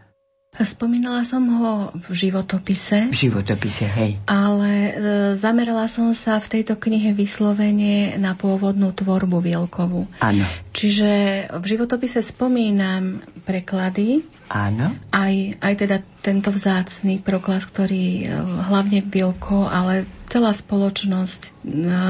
Spomínala 0.58 1.22
som 1.22 1.46
ho 1.48 1.94
v 1.94 2.08
životopise. 2.12 3.14
V 3.14 3.30
životopise, 3.30 3.86
hej. 3.86 4.18
Ale 4.26 4.72
e, 4.74 4.92
zamerala 5.38 5.86
som 5.86 6.12
sa 6.18 6.42
v 6.42 6.60
tejto 6.60 6.82
knihe 6.82 7.14
vyslovene 7.14 8.18
na 8.18 8.34
pôvodnú 8.34 8.90
tvorbu 8.92 9.38
Vielkovú. 9.38 10.10
Áno. 10.18 10.44
Čiže 10.74 11.10
v 11.56 11.66
životopise 11.66 12.26
spomínam 12.26 13.22
preklady. 13.46 14.26
Áno. 14.50 14.98
Aj, 15.14 15.36
aj 15.62 15.74
teda 15.78 16.02
tento 16.26 16.50
vzácný 16.50 17.22
proklas, 17.22 17.70
ktorý 17.70 18.26
e, 18.26 18.34
hlavne 18.66 19.06
Vielko, 19.06 19.70
ale 19.70 20.10
celá 20.28 20.52
spoločnosť 20.52 21.42
e, 21.44 21.50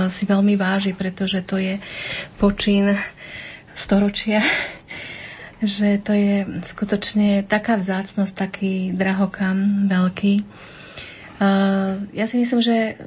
si 0.10 0.24
veľmi 0.26 0.58
váži, 0.58 0.98
pretože 0.98 1.46
to 1.46 1.62
je 1.62 1.78
počin 2.42 2.98
storočia 3.82 4.46
že 5.62 6.02
to 6.02 6.12
je 6.14 6.46
skutočne 6.66 7.46
taká 7.46 7.78
vzácnosť, 7.78 8.34
taký 8.34 8.74
drahokam 8.98 9.86
veľký. 9.86 10.42
Uh, 11.42 12.02
ja 12.14 12.26
si 12.26 12.42
myslím, 12.42 12.62
že 12.62 12.98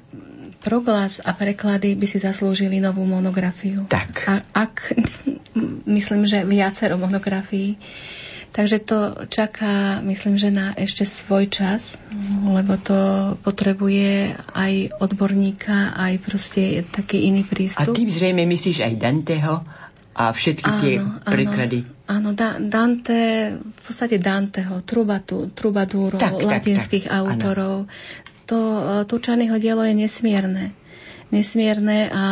proglas 0.63 1.19
a 1.21 1.35
preklady 1.35 1.99
by 1.99 2.07
si 2.07 2.19
zaslúžili 2.23 2.79
novú 2.79 3.03
monografiu. 3.05 3.85
Tak. 3.91 4.11
A, 4.31 4.35
ak, 4.55 4.95
myslím, 5.99 6.25
že 6.25 6.47
viacero 6.47 6.95
monografií. 6.97 7.77
Takže 8.55 8.87
to 8.87 8.99
čaká, 9.27 9.99
myslím, 10.07 10.39
že 10.39 10.55
na 10.55 10.79
ešte 10.79 11.03
svoj 11.03 11.51
čas, 11.51 11.99
lebo 12.47 12.79
to 12.79 13.35
potrebuje 13.43 14.31
aj 14.55 14.95
odborníka, 15.03 15.91
aj 15.99 16.23
proste 16.23 16.87
taký 16.87 17.35
iný 17.35 17.43
prístup. 17.43 17.83
A 17.83 17.91
tým 17.91 18.07
zrejme 18.07 18.47
myslíš 18.47 18.87
aj 18.87 18.95
Danteho 18.95 19.67
a 20.15 20.31
všetky 20.31 20.71
áno, 20.71 20.81
tie 20.81 20.95
preklady. 21.27 21.79
Áno, 22.07 22.31
da, 22.33 22.57
Dante, 22.63 23.55
v 23.59 23.81
podstate 23.83 24.23
Danteho, 24.23 24.87
Trubatu, 24.87 25.51
Trubadúrov, 25.51 26.23
tak, 26.23 26.39
latinských 26.39 27.11
tak, 27.11 27.13
tak, 27.13 27.19
autorov. 27.19 27.77
Áno. 27.91 28.23
To 28.45 28.59
e, 28.59 28.83
Turčanyho 29.09 29.57
dielo 29.57 29.83
je 29.83 29.95
nesmierne. 29.97 30.77
Nesmierne 31.33 32.13
a 32.13 32.27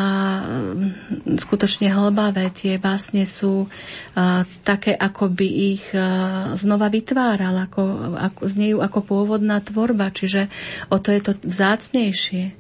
mm, 0.45 1.41
skutočne 1.41 1.89
hlbavé. 1.89 2.53
Tie 2.53 2.77
básne 2.77 3.25
sú 3.25 3.67
a, 4.13 4.45
e, 4.45 4.61
také, 4.63 4.93
ako 4.93 5.33
by 5.33 5.49
ich 5.49 5.89
a, 5.97 6.53
e, 6.53 6.61
znova 6.61 6.93
vytváral, 6.93 7.57
ako, 7.65 7.83
ako, 8.15 8.41
znejú 8.47 8.79
ako 8.85 8.99
pôvodná 9.03 9.59
tvorba, 9.65 10.13
čiže 10.13 10.53
o 10.93 11.01
to 11.01 11.11
je 11.11 11.21
to 11.25 11.33
vzácnejšie. 11.43 12.53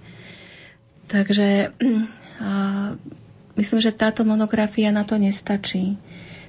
Takže 1.12 1.76
a, 2.40 2.50
myslím, 3.56 3.80
že 3.80 3.92
táto 3.94 4.22
monografia 4.24 4.90
na 4.94 5.04
to 5.04 5.20
nestačí. 5.20 5.96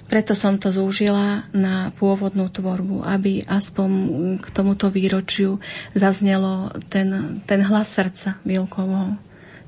Preto 0.03 0.35
som 0.35 0.59
to 0.59 0.69
zúžila 0.69 1.47
na 1.55 1.89
pôvodnú 1.95 2.51
tvorbu, 2.51 3.07
aby 3.07 3.41
aspoň 3.47 3.89
k 4.43 4.47
tomuto 4.51 4.91
výročiu 4.91 5.63
zaznelo 5.95 6.75
ten, 6.91 7.39
ten 7.47 7.63
hlas 7.63 7.89
srdca 7.89 8.37
Vilkovo. 8.43 9.17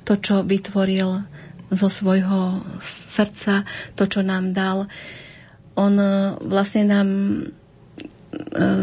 To, 0.06 0.14
čo 0.20 0.46
vytvoril 0.46 1.26
zo 1.74 1.90
svojho 1.90 2.62
srdca, 3.10 3.66
to, 3.98 4.06
čo 4.06 4.22
nám 4.22 4.54
dal. 4.54 4.86
On 5.74 5.94
vlastne 6.46 6.84
nám 6.86 7.10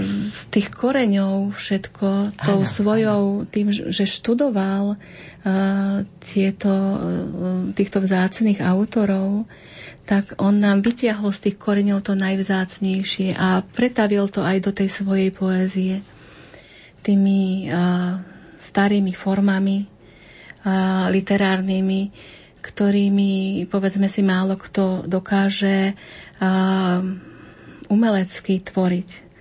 z 0.00 0.48
tých 0.48 0.68
koreňov 0.72 1.52
všetko, 1.56 2.36
tou 2.40 2.60
ano, 2.64 2.68
svojou, 2.68 3.22
ano. 3.44 3.48
tým, 3.48 3.68
že 3.72 4.04
študoval 4.04 4.96
uh, 4.96 6.04
tieto, 6.20 6.72
uh, 6.72 7.68
týchto 7.72 8.00
vzácných 8.00 8.60
autorov, 8.64 9.44
tak 10.02 10.34
on 10.42 10.58
nám 10.58 10.82
vytiahol 10.82 11.30
z 11.30 11.50
tých 11.50 11.56
koreňov 11.60 12.02
to 12.02 12.18
najvzácnejšie 12.18 13.38
a 13.38 13.62
pretavil 13.62 14.26
to 14.28 14.42
aj 14.42 14.58
do 14.60 14.70
tej 14.74 14.88
svojej 14.90 15.30
poézie 15.30 16.02
tými 17.02 17.70
uh, 17.70 18.18
starými 18.62 19.12
formami 19.14 19.84
uh, 19.84 21.10
literárnymi, 21.10 22.02
ktorými, 22.62 23.66
povedzme 23.66 24.06
si, 24.06 24.22
málo 24.22 24.54
kto 24.54 25.06
dokáže 25.10 25.98
uh, 26.38 27.02
umelecky 27.90 28.62
tvoriť. 28.62 29.31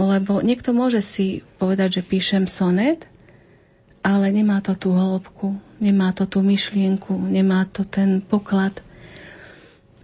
Lebo 0.00 0.40
niekto 0.40 0.72
môže 0.72 1.04
si 1.04 1.44
povedať, 1.60 2.00
že 2.00 2.08
píšem 2.08 2.48
sonet, 2.48 3.04
ale 4.00 4.32
nemá 4.32 4.64
to 4.64 4.72
tú 4.72 4.96
hĺbku, 4.96 5.60
nemá 5.76 6.16
to 6.16 6.24
tú 6.24 6.40
myšlienku, 6.40 7.12
nemá 7.20 7.68
to 7.68 7.84
ten 7.84 8.24
poklad. 8.24 8.80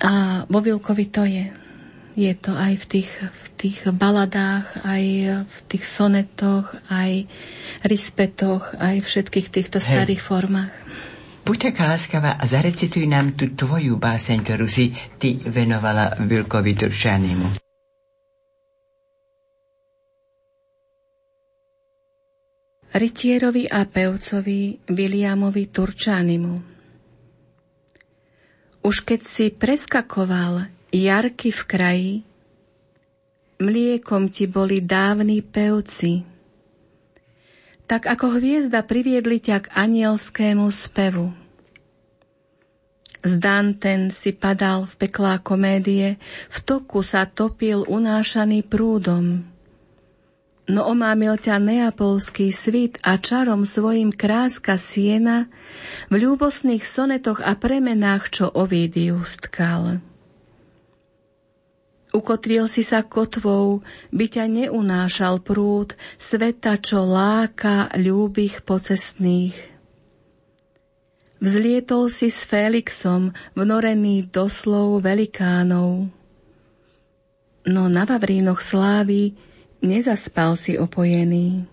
A 0.04 0.44
vo 0.52 0.61
Vilkovi 0.61 1.09
to 1.09 1.24
je. 1.24 1.48
Je 2.16 2.32
to 2.32 2.52
aj 2.52 2.80
v 2.80 2.85
tých, 2.85 3.12
v 3.24 3.46
tých 3.56 3.78
baladách, 3.92 4.85
aj 4.85 5.04
v 5.44 5.59
tých 5.68 5.85
sonetoch, 5.85 6.72
aj 6.88 7.28
rispetoch, 7.85 8.76
aj 8.76 9.04
všetkých 9.04 9.48
týchto 9.52 9.80
Hej. 9.80 9.88
starých 9.88 10.22
formách. 10.24 10.72
Buď 11.44 11.72
taká 11.72 11.92
láskavá 11.92 12.40
a 12.40 12.44
zarecituj 12.44 13.04
nám 13.06 13.37
tú 13.37 13.52
tvoju 13.52 14.00
báseň, 14.00 14.42
ktorú 14.44 14.66
si 14.66 14.92
ty 15.20 15.40
venovala 15.40 16.20
Vilkovi 16.20 16.72
Turčanimu. 16.74 17.65
Rytierovi 22.96 23.68
a 23.68 23.85
pevcovi 23.85 24.88
Williamovi 24.88 25.68
Turčanimu. 25.68 26.54
Už 28.80 28.96
keď 29.04 29.20
si 29.20 29.52
preskakoval 29.52 30.72
jarky 30.88 31.52
v 31.52 31.62
kraji, 31.68 32.14
mliekom 33.61 34.32
ti 34.32 34.48
boli 34.48 34.80
dávni 34.80 35.44
pevci. 35.44 36.24
Tak 37.85 38.09
ako 38.09 38.40
hviezda 38.40 38.80
priviedli 38.82 39.44
ťa 39.44 39.68
k 39.68 39.72
anielskému 39.76 40.66
spevu. 40.72 41.37
Zdán 43.26 43.76
ten 43.76 44.09
si 44.09 44.30
padal 44.30 44.87
v 44.87 44.94
peklá 45.04 45.42
komédie, 45.42 46.16
v 46.48 46.59
toku 46.62 47.02
sa 47.02 47.26
topil 47.26 47.82
unášaný 47.85 48.62
prúdom 48.64 49.56
no 50.66 50.83
omámil 50.90 51.38
ťa 51.38 51.62
neapolský 51.62 52.50
svit 52.50 52.98
a 53.07 53.18
čarom 53.18 53.62
svojim 53.62 54.11
kráska 54.11 54.79
siena 54.79 55.46
v 56.11 56.26
ľúbosných 56.26 56.83
sonetoch 56.83 57.38
a 57.38 57.55
premenách, 57.55 58.31
čo 58.31 58.44
Ovidius 58.50 59.38
tkal. 59.38 60.02
Ukotvil 62.16 62.64
si 62.72 62.81
sa 62.81 63.05
kotvou, 63.05 63.85
by 64.09 64.26
ťa 64.26 64.44
neunášal 64.48 65.44
prúd, 65.44 65.92
sveta, 66.16 66.81
čo 66.81 67.05
láka 67.05 67.92
ľúbych 67.92 68.64
pocestných. 68.64 69.76
Vzlietol 71.37 72.09
si 72.09 72.33
s 72.33 72.48
Félixom, 72.48 73.37
vnorený 73.52 74.33
doslov 74.33 75.05
velikánov. 75.05 76.09
No 77.68 77.83
na 77.92 78.09
Vavrínoch 78.09 78.64
slávy 78.64 79.37
Nezaspal 79.85 80.57
si 80.57 80.81
opojený, 80.81 81.69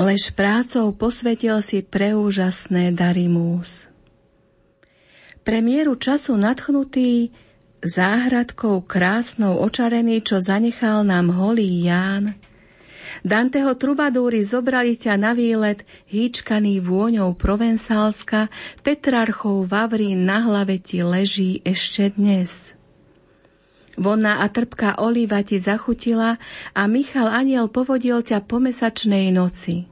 lež 0.00 0.32
prácou 0.32 0.90
posvetil 0.96 1.60
si 1.60 1.84
pre 1.84 2.16
úžasné 2.16 2.96
dary 2.96 3.28
múz. 3.28 3.86
Pre 5.44 5.60
mieru 5.60 5.94
času 6.00 6.40
nadchnutý, 6.40 7.28
záhradkou 7.84 8.80
krásnou 8.88 9.60
očarený, 9.60 10.24
čo 10.24 10.40
zanechal 10.40 11.04
nám 11.04 11.28
holý 11.28 11.84
Ján, 11.84 12.32
Danteho 13.24 13.72
trubadúry 13.78 14.42
zobrali 14.42 14.98
ťa 14.98 15.14
na 15.16 15.32
výlet, 15.32 15.86
hýčkaný 16.10 16.82
vôňou 16.82 17.32
provensálska, 17.38 18.50
Petrarchov 18.82 19.64
Vavrín 19.70 20.26
na 20.26 20.42
hlave 20.42 20.82
ti 20.82 21.00
leží 21.00 21.62
ešte 21.62 22.10
dnes. 22.12 22.73
Vonná 23.94 24.42
a 24.42 24.46
trpká 24.50 24.98
olíva 24.98 25.42
ti 25.46 25.62
zachutila 25.62 26.42
a 26.74 26.82
Michal 26.90 27.30
Aniel 27.30 27.70
povodil 27.70 28.26
ťa 28.26 28.42
po 28.42 28.58
mesačnej 28.58 29.30
noci. 29.30 29.86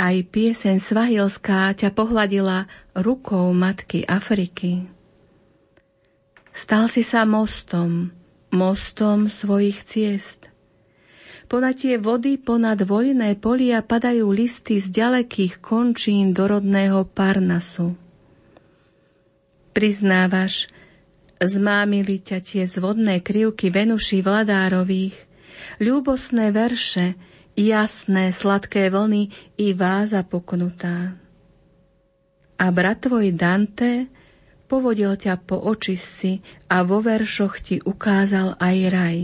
Aj 0.00 0.16
pieseň 0.16 0.80
svahilská 0.80 1.76
ťa 1.76 1.92
pohľadila 1.92 2.66
rukou 2.96 3.52
matky 3.52 4.02
Afriky. 4.08 4.88
Stal 6.50 6.90
si 6.90 7.06
sa 7.06 7.28
mostom, 7.28 8.10
mostom 8.50 9.30
svojich 9.30 9.84
ciest. 9.86 10.50
Ponad 11.50 11.82
tie 11.82 11.98
vody, 11.98 12.38
ponad 12.38 12.78
voľné 12.82 13.34
polia 13.38 13.82
padajú 13.82 14.30
listy 14.30 14.78
z 14.78 14.86
ďalekých 14.90 15.58
končín 15.58 16.30
do 16.30 16.46
rodného 16.46 17.06
Parnasu. 17.10 17.98
Priznávaš, 19.74 20.70
Zmámili 21.40 22.20
ťa 22.20 22.38
tie 22.44 22.64
zvodné 22.68 23.24
krivky 23.24 23.72
Venuši 23.72 24.20
Vladárových, 24.20 25.16
ľúbosné 25.80 26.52
verše, 26.52 27.16
jasné 27.56 28.28
sladké 28.28 28.92
vlny 28.92 29.32
i 29.56 29.72
váza 29.72 30.20
poknutá. 30.20 31.16
A 32.60 32.66
brat 32.68 33.08
tvoj 33.08 33.32
Dante 33.32 34.12
povodil 34.68 35.16
ťa 35.16 35.40
po 35.40 35.56
očistci 35.56 36.44
a 36.68 36.84
vo 36.84 37.00
veršoch 37.00 37.56
ti 37.64 37.80
ukázal 37.80 38.60
aj 38.60 38.76
raj. 38.92 39.18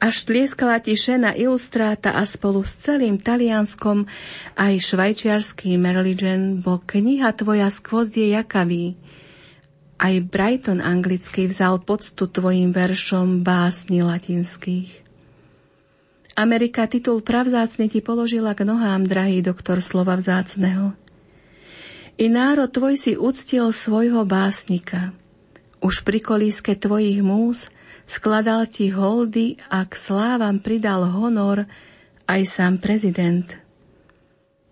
Až 0.00 0.30
tlieskala 0.30 0.80
ti 0.80 0.96
šena 0.96 1.36
ilustráta 1.36 2.16
a 2.16 2.24
spolu 2.24 2.64
s 2.64 2.86
celým 2.86 3.20
talianskom 3.20 4.08
aj 4.56 4.74
švajčiarský 4.80 5.76
Merligen 5.76 6.62
bol 6.62 6.80
kniha 6.80 7.36
tvoja 7.36 7.68
skvozdie 7.68 8.32
jakavý. 8.32 8.96
Aj 10.00 10.16
Brighton 10.16 10.80
anglicky 10.80 11.44
vzal 11.44 11.84
poctu 11.84 12.24
tvojim 12.24 12.72
veršom 12.72 13.44
básni 13.44 14.00
latinských. 14.00 15.04
Amerika 16.40 16.88
titul 16.88 17.20
pravzácne 17.20 17.84
ti 17.92 18.00
položila 18.00 18.56
k 18.56 18.64
nohám, 18.64 19.04
drahý 19.04 19.44
doktor 19.44 19.84
slova 19.84 20.16
vzácného. 20.16 20.96
I 22.16 22.32
národ 22.32 22.72
tvoj 22.72 22.96
si 22.96 23.12
uctil 23.12 23.68
svojho 23.76 24.24
básnika. 24.24 25.12
Už 25.84 26.00
pri 26.00 26.24
kolíske 26.24 26.80
tvojich 26.80 27.20
múz 27.20 27.68
skladal 28.08 28.64
ti 28.72 28.88
holdy 28.88 29.60
a 29.68 29.84
k 29.84 29.92
slávam 30.00 30.64
pridal 30.64 31.12
honor 31.12 31.68
aj 32.24 32.40
sám 32.48 32.80
prezident. 32.80 33.44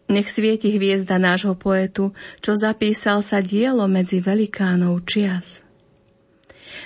Nech 0.09 0.33
svieti 0.33 0.73
hviezda 0.73 1.21
nášho 1.21 1.53
poetu, 1.53 2.17
čo 2.41 2.57
zapísal 2.57 3.21
sa 3.21 3.45
dielo 3.45 3.85
medzi 3.85 4.25
velikánov 4.25 5.05
čias. 5.05 5.61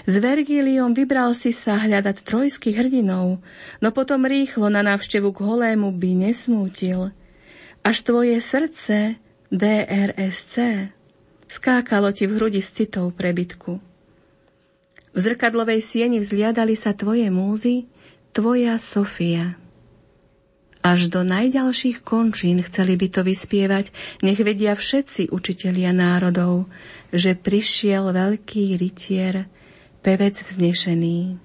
S 0.03 0.19
Vergíliom 0.19 0.91
vybral 0.91 1.39
si 1.39 1.55
sa 1.55 1.79
hľadať 1.79 2.27
trojských 2.27 2.75
hrdinov, 2.75 3.39
no 3.79 3.89
potom 3.95 4.27
rýchlo 4.27 4.67
na 4.67 4.83
návštevu 4.83 5.31
k 5.31 5.39
holému 5.47 5.95
by 5.95 6.11
nesmútil. 6.27 7.15
Až 7.87 7.97
tvoje 8.03 8.43
srdce, 8.43 9.23
DRSC, 9.55 10.55
skákalo 11.47 12.11
ti 12.11 12.27
v 12.27 12.35
hrudi 12.41 12.59
s 12.59 12.75
citou 12.75 13.15
prebytku. 13.15 13.79
V 15.13 15.19
zrkadlovej 15.21 15.85
sieni 15.85 16.19
vzliadali 16.19 16.73
sa 16.73 16.97
tvoje 16.97 17.29
múzy, 17.29 17.87
tvoja 18.33 18.81
Sofia. 18.81 19.62
Až 20.83 21.15
do 21.15 21.23
najďalších 21.23 22.03
končín 22.03 22.59
chceli 22.59 22.99
by 22.99 23.07
to 23.07 23.23
vyspievať, 23.23 23.95
nech 24.27 24.43
vedia 24.43 24.75
všetci 24.75 25.31
učitelia 25.31 25.95
národov, 25.95 26.67
že 27.15 27.39
prišiel 27.39 28.11
veľký 28.11 28.75
rytier, 28.75 29.47
pevec 30.03 30.43
vznešený. 30.43 31.39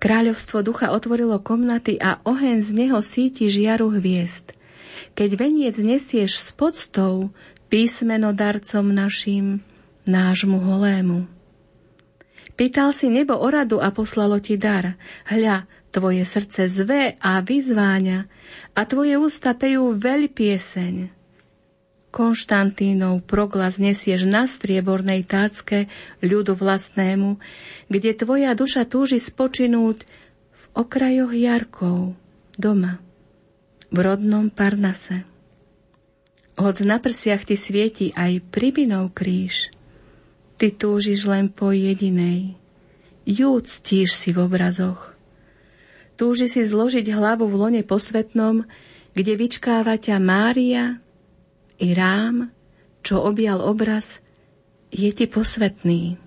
Kráľovstvo 0.00 0.62
ducha 0.64 0.94
otvorilo 0.94 1.42
komnaty 1.42 1.98
a 1.98 2.22
oheň 2.24 2.62
z 2.62 2.70
neho 2.72 3.02
síti 3.02 3.50
žiaru 3.50 3.92
hviezd. 3.98 4.56
Keď 5.18 5.30
veniec 5.36 5.74
nesieš 5.76 6.40
s 6.40 6.48
podstou 6.54 7.34
písmeno 7.68 8.30
darcom 8.30 8.86
našim, 8.86 9.60
nášmu 10.06 10.56
holému. 10.56 11.28
Pýtal 12.54 12.92
si 12.92 13.08
nebo 13.08 13.36
o 13.40 13.48
radu 13.48 13.80
a 13.80 13.88
poslalo 13.88 14.36
ti 14.36 14.60
dar. 14.60 14.96
Hľa, 15.28 15.64
tvoje 15.90 16.22
srdce 16.22 16.70
zve 16.70 17.18
a 17.18 17.42
vyzváňa 17.42 18.30
a 18.74 18.80
tvoje 18.86 19.18
ústa 19.18 19.54
pejú 19.58 19.94
veľ 19.98 20.30
pieseň. 20.30 21.10
Konštantínov 22.10 23.22
proglas 23.22 23.78
nesieš 23.78 24.26
na 24.26 24.50
striebornej 24.50 25.22
tácke 25.30 25.86
ľudu 26.18 26.58
vlastnému, 26.58 27.38
kde 27.86 28.10
tvoja 28.18 28.50
duša 28.58 28.82
túži 28.90 29.22
spočinúť 29.22 30.02
v 30.50 30.62
okrajoch 30.74 31.30
jarkov, 31.30 32.18
doma, 32.58 32.98
v 33.94 33.98
rodnom 34.02 34.50
Parnase. 34.50 35.22
Hoď 36.58 36.76
na 36.82 36.98
prsiach 36.98 37.46
ti 37.46 37.54
svieti 37.54 38.10
aj 38.10 38.42
pribinov 38.50 39.14
kríž, 39.14 39.70
ty 40.58 40.74
túžiš 40.74 41.30
len 41.30 41.46
po 41.46 41.70
jedinej. 41.70 42.58
Júd 43.22 43.70
ctíš 43.70 44.18
si 44.18 44.34
v 44.34 44.50
obrazoch. 44.50 45.19
Túži 46.20 46.52
si 46.52 46.60
zložiť 46.60 47.08
hlavu 47.16 47.48
v 47.48 47.56
lone 47.56 47.80
posvetnom, 47.80 48.68
kde 49.16 49.32
vyčkáva 49.40 49.96
ťa 49.96 50.20
Mária, 50.20 51.00
i 51.80 51.96
rám, 51.96 52.52
čo 53.00 53.24
objal 53.24 53.64
obraz, 53.64 54.20
je 54.92 55.08
ti 55.16 55.24
posvetný. 55.24 56.20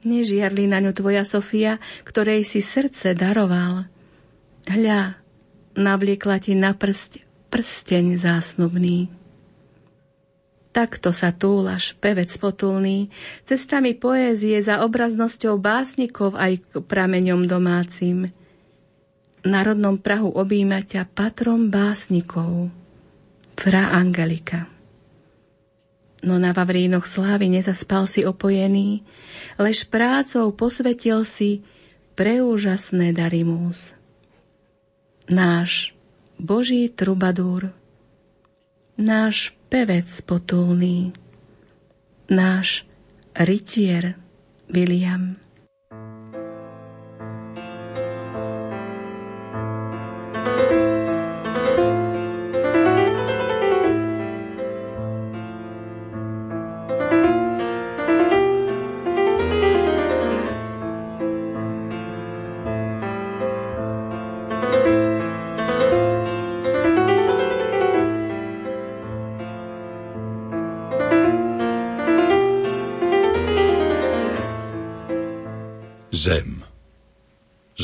Nežiarli 0.00 0.64
na 0.64 0.80
ňu 0.80 0.96
tvoja 0.96 1.28
Sofia, 1.28 1.76
ktorej 2.08 2.48
si 2.48 2.64
srdce 2.64 3.12
daroval. 3.12 3.84
Hľa, 4.64 5.20
navliekla 5.76 6.40
ti 6.40 6.56
na 6.56 6.72
prst 6.72 7.20
prsteň 7.52 8.16
zásnubný. 8.16 9.12
Takto 10.72 11.12
sa 11.12 11.36
túlaš, 11.36 11.92
pevec 12.00 12.32
potulný, 12.40 13.12
cestami 13.44 13.92
poézie 13.92 14.56
za 14.64 14.80
obraznosťou 14.88 15.60
básnikov 15.60 16.32
aj 16.40 16.64
k 16.64 16.80
prameňom 16.80 17.44
domácim. 17.44 18.32
Národnom 19.40 19.96
Prahu 19.96 20.36
objíma 20.36 20.84
ťa 20.84 21.08
patrom 21.08 21.72
básnikov. 21.72 22.68
Fra 23.56 23.92
Angelika. 23.92 24.68
No 26.20 26.36
na 26.36 26.52
Vavrínoch 26.52 27.08
slávy 27.08 27.48
nezaspal 27.48 28.04
si 28.04 28.28
opojený, 28.28 29.00
lež 29.56 29.88
prácou 29.88 30.52
posvetil 30.52 31.24
si 31.24 31.64
preúžasné 32.12 33.16
dary 33.16 33.40
múz. 33.40 33.96
Náš 35.32 35.96
Boží 36.36 36.92
trubadúr, 36.92 37.72
náš 39.00 39.56
pevec 39.72 40.08
potulný, 40.28 41.16
náš 42.28 42.84
rytier 43.32 44.20
William. 44.68 45.40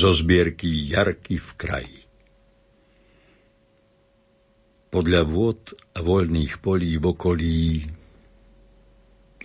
Zo 0.06 0.22
zbierky 0.22 0.70
Jarky 0.94 1.34
v 1.34 1.50
kraji. 1.58 2.00
Podľa 4.86 5.26
vôd 5.26 5.74
a 5.74 5.98
voľných 5.98 6.62
polí 6.62 6.94
v 6.94 7.10
okolí 7.10 7.82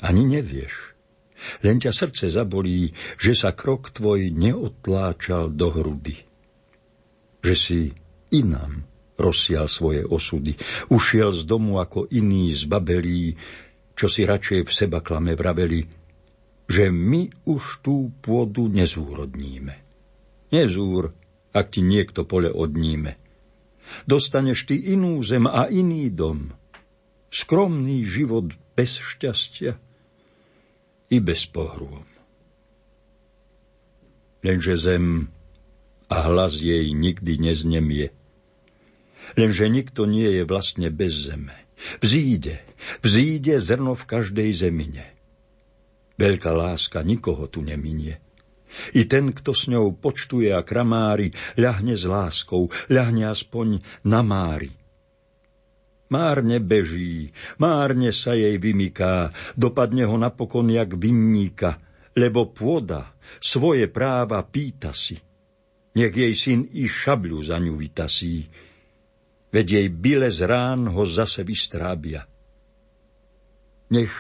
ani 0.06 0.22
nevieš, 0.22 0.94
len 1.66 1.82
ťa 1.82 1.90
srdce 1.90 2.30
zabolí, 2.30 2.94
že 3.18 3.34
sa 3.34 3.58
krok 3.58 3.90
tvoj 3.90 4.30
neotláčal 4.30 5.50
do 5.50 5.74
hrudy. 5.74 6.22
Že 7.42 7.54
si 7.58 7.80
inám 8.30 8.86
rozsial 9.18 9.66
svoje 9.66 10.06
osudy. 10.06 10.54
Ušiel 10.94 11.34
z 11.34 11.42
domu 11.50 11.82
ako 11.82 12.06
iný 12.14 12.54
z 12.54 12.70
babelí, 12.70 13.34
čo 13.98 14.06
si 14.06 14.30
radšej 14.30 14.70
v 14.70 14.72
seba 14.78 15.02
klame 15.02 15.34
vraveli, 15.34 15.90
že 16.70 16.94
my 16.94 17.50
už 17.50 17.82
tú 17.82 18.14
pôdu 18.22 18.70
nezúrodníme. 18.70 19.91
Nezúr, 20.52 21.16
ak 21.56 21.76
ti 21.76 21.82
niekto 21.84 22.28
pole 22.28 22.52
odníme. 22.52 23.16
Dostaneš 24.08 24.72
ty 24.72 24.76
inú 24.96 25.20
zem 25.24 25.48
a 25.48 25.68
iný 25.68 26.12
dom. 26.12 26.56
Skromný 27.32 28.04
život 28.04 28.52
bez 28.76 29.00
šťastia 29.00 29.80
i 31.12 31.18
bez 31.20 31.48
pohrôm. 31.48 32.08
Lenže 34.42 34.76
zem 34.80 35.32
a 36.12 36.18
hlas 36.28 36.60
jej 36.60 36.92
nikdy 36.92 37.40
neznemie. 37.40 38.12
Lenže 39.40 39.72
nikto 39.72 40.04
nie 40.04 40.28
je 40.28 40.44
vlastne 40.44 40.92
bez 40.92 41.32
zeme. 41.32 41.56
Vzíde, 42.04 42.60
vzíde 43.00 43.64
zrno 43.64 43.96
v 43.96 44.04
každej 44.04 44.50
zemine. 44.52 45.06
Veľká 46.20 46.52
láska 46.52 47.00
nikoho 47.02 47.48
tu 47.48 47.64
neminie. 47.64 48.20
I 48.96 49.08
ten, 49.08 49.36
kto 49.36 49.52
s 49.52 49.68
ňou 49.68 49.96
počtuje 49.96 50.52
a 50.52 50.64
kramári, 50.64 51.32
ľahne 51.60 51.96
s 51.96 52.08
láskou, 52.08 52.72
ľahne 52.92 53.28
aspoň 53.28 53.84
na 54.08 54.22
mári. 54.24 54.72
Márne 56.12 56.60
beží, 56.60 57.32
márne 57.56 58.12
sa 58.12 58.36
jej 58.36 58.60
vymyká, 58.60 59.32
dopadne 59.56 60.04
ho 60.04 60.20
napokon 60.20 60.68
jak 60.68 61.00
vinníka, 61.00 61.80
lebo 62.20 62.52
pôda 62.52 63.16
svoje 63.40 63.88
práva 63.88 64.44
pýta 64.44 64.92
si. 64.92 65.16
Nech 65.96 66.12
jej 66.16 66.36
syn 66.36 66.68
i 66.76 66.88
šabľu 66.88 67.40
za 67.40 67.60
ňu 67.60 67.76
vytasí, 67.80 68.48
veď 69.52 69.68
jej 69.68 69.88
bile 69.92 70.28
z 70.32 70.48
rán 70.48 70.92
ho 70.92 71.04
zase 71.04 71.44
vystrábia. 71.48 72.28
Nech 73.92 74.12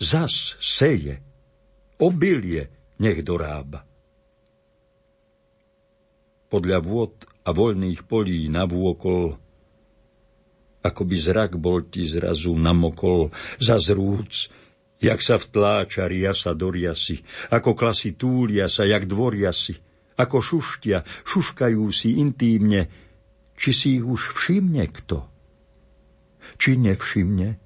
zas 0.00 0.56
seje, 0.60 1.20
obilie 2.00 2.68
nech 3.00 3.24
dorába. 3.24 3.84
Podľa 6.54 6.78
vôd 6.86 7.26
a 7.42 7.50
voľných 7.50 8.06
polí 8.06 8.46
navôkol, 8.46 9.34
ako 10.86 11.02
by 11.02 11.16
zrak 11.18 11.58
bol 11.58 11.82
ti 11.82 12.06
zrazu 12.06 12.54
namokol, 12.54 13.34
zrúc, 13.58 14.54
jak 15.02 15.18
sa 15.18 15.34
vtláča 15.34 16.06
riasa 16.06 16.54
do 16.54 16.70
riasy, 16.70 17.26
ako 17.50 17.74
klasy 17.74 18.14
túlia 18.14 18.70
sa, 18.70 18.86
jak 18.86 19.10
dvoria 19.10 19.50
si, 19.50 19.74
ako 20.14 20.38
šuštia, 20.38 21.02
šuškajú 21.26 21.82
si 21.90 22.22
intímne, 22.22 22.86
či 23.58 23.74
si 23.74 23.98
ich 23.98 24.06
už 24.06 24.30
všimne 24.38 24.86
kto? 24.94 25.26
Či 26.54 26.78
nevšimne? 26.78 27.58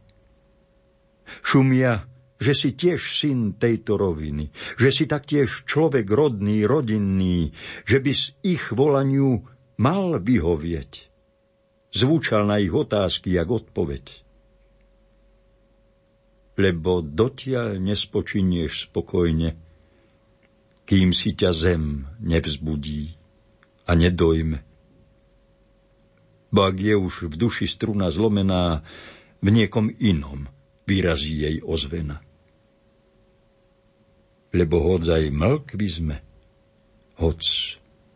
Šumia, 1.44 2.08
že 2.38 2.52
si 2.54 2.70
tiež 2.78 3.02
syn 3.02 3.58
tejto 3.58 3.98
roviny, 3.98 4.54
že 4.78 4.94
si 4.94 5.04
taktiež 5.10 5.66
človek 5.66 6.06
rodný, 6.06 6.62
rodinný, 6.64 7.50
že 7.82 7.98
by 7.98 8.12
z 8.14 8.24
ich 8.46 8.64
volaniu 8.70 9.42
mal 9.78 10.22
vyhovieť. 10.22 11.10
Zvúčal 11.90 12.46
na 12.46 12.62
ich 12.62 12.70
otázky 12.70 13.34
jak 13.34 13.50
odpoveď. 13.50 14.22
Lebo 16.58 17.02
dotiaľ 17.02 17.78
nespočinieš 17.78 18.90
spokojne, 18.90 19.58
kým 20.86 21.10
si 21.14 21.34
ťa 21.34 21.50
zem 21.54 22.06
nevzbudí 22.22 23.14
a 23.86 23.94
nedojme. 23.94 24.58
Bo 26.48 26.60
ak 26.64 26.76
je 26.80 26.94
už 26.96 27.28
v 27.28 27.34
duši 27.36 27.66
struna 27.68 28.08
zlomená, 28.08 28.82
v 29.38 29.48
niekom 29.54 29.92
inom 30.00 30.48
vyrazí 30.88 31.36
jej 31.44 31.56
ozvena. 31.62 32.24
Lebo 34.48 34.80
hodzaj 34.80 35.28
mlkvi 35.28 35.88
sme, 35.88 36.16
hoc 37.20 37.44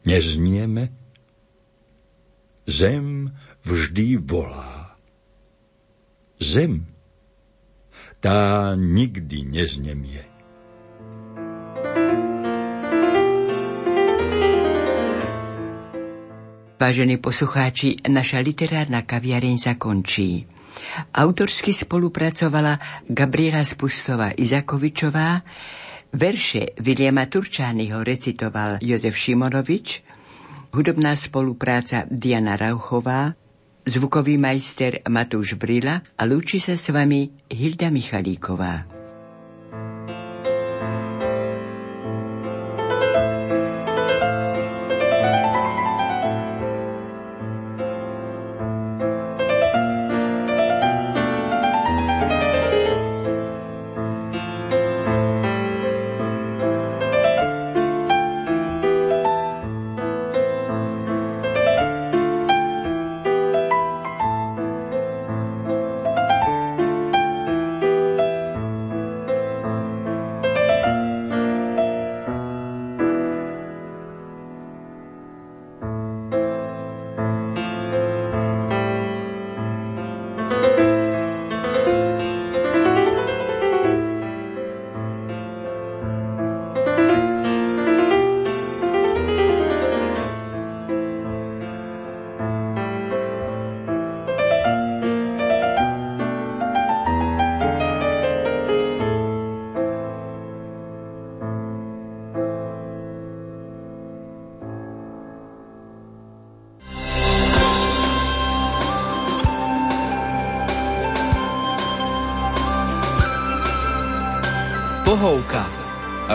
neznieme, 0.08 0.88
zem 2.64 3.28
vždy 3.66 4.16
volá. 4.22 4.96
Zem, 6.42 6.88
tá 8.18 8.72
nikdy 8.74 9.46
neznemie. 9.46 10.32
Vážení 16.82 17.14
poslucháči, 17.22 18.02
naša 18.10 18.42
literárna 18.42 19.06
kaviareň 19.06 19.54
sa 19.54 19.78
končí. 19.78 20.50
Autorsky 21.14 21.70
spolupracovala 21.70 23.06
Gabriela 23.06 23.62
Spustová 23.62 24.34
Izakovičová, 24.34 25.46
verše 26.12 26.76
Viliama 26.76 27.26
Turčányho 27.26 28.04
recitoval 28.04 28.78
Jozef 28.84 29.16
Šimonovič, 29.16 30.04
hudobná 30.76 31.16
spolupráca 31.16 32.04
Diana 32.12 32.56
Rauchová, 32.56 33.32
zvukový 33.88 34.36
majster 34.36 35.00
Matúš 35.08 35.56
Brila 35.56 36.04
a 36.14 36.22
lúči 36.28 36.60
sa 36.60 36.76
s 36.76 36.92
vami 36.92 37.32
Hilda 37.48 37.88
Michalíková. 37.88 38.91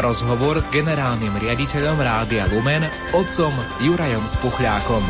Rozhovor 0.02 0.58
s 0.58 0.74
generálnym 0.74 1.38
riaditeľom 1.38 2.02
Rádia 2.02 2.50
Lumen, 2.50 2.86
otcom 3.14 3.54
Jurajom 3.82 4.26
Spuchľákom. 4.26 5.04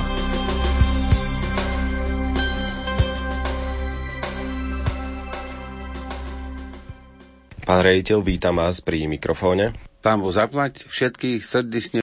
Pán 7.63 7.81
rejiteľ, 7.83 8.23
vítam 8.23 8.59
vás 8.59 8.83
pri 8.83 9.07
mikrofóne. 9.07 9.75
Pán 10.03 10.19
Boh 10.19 10.35
zaplať 10.35 10.83
všetkých 10.91 11.43
srdečne 11.47 11.95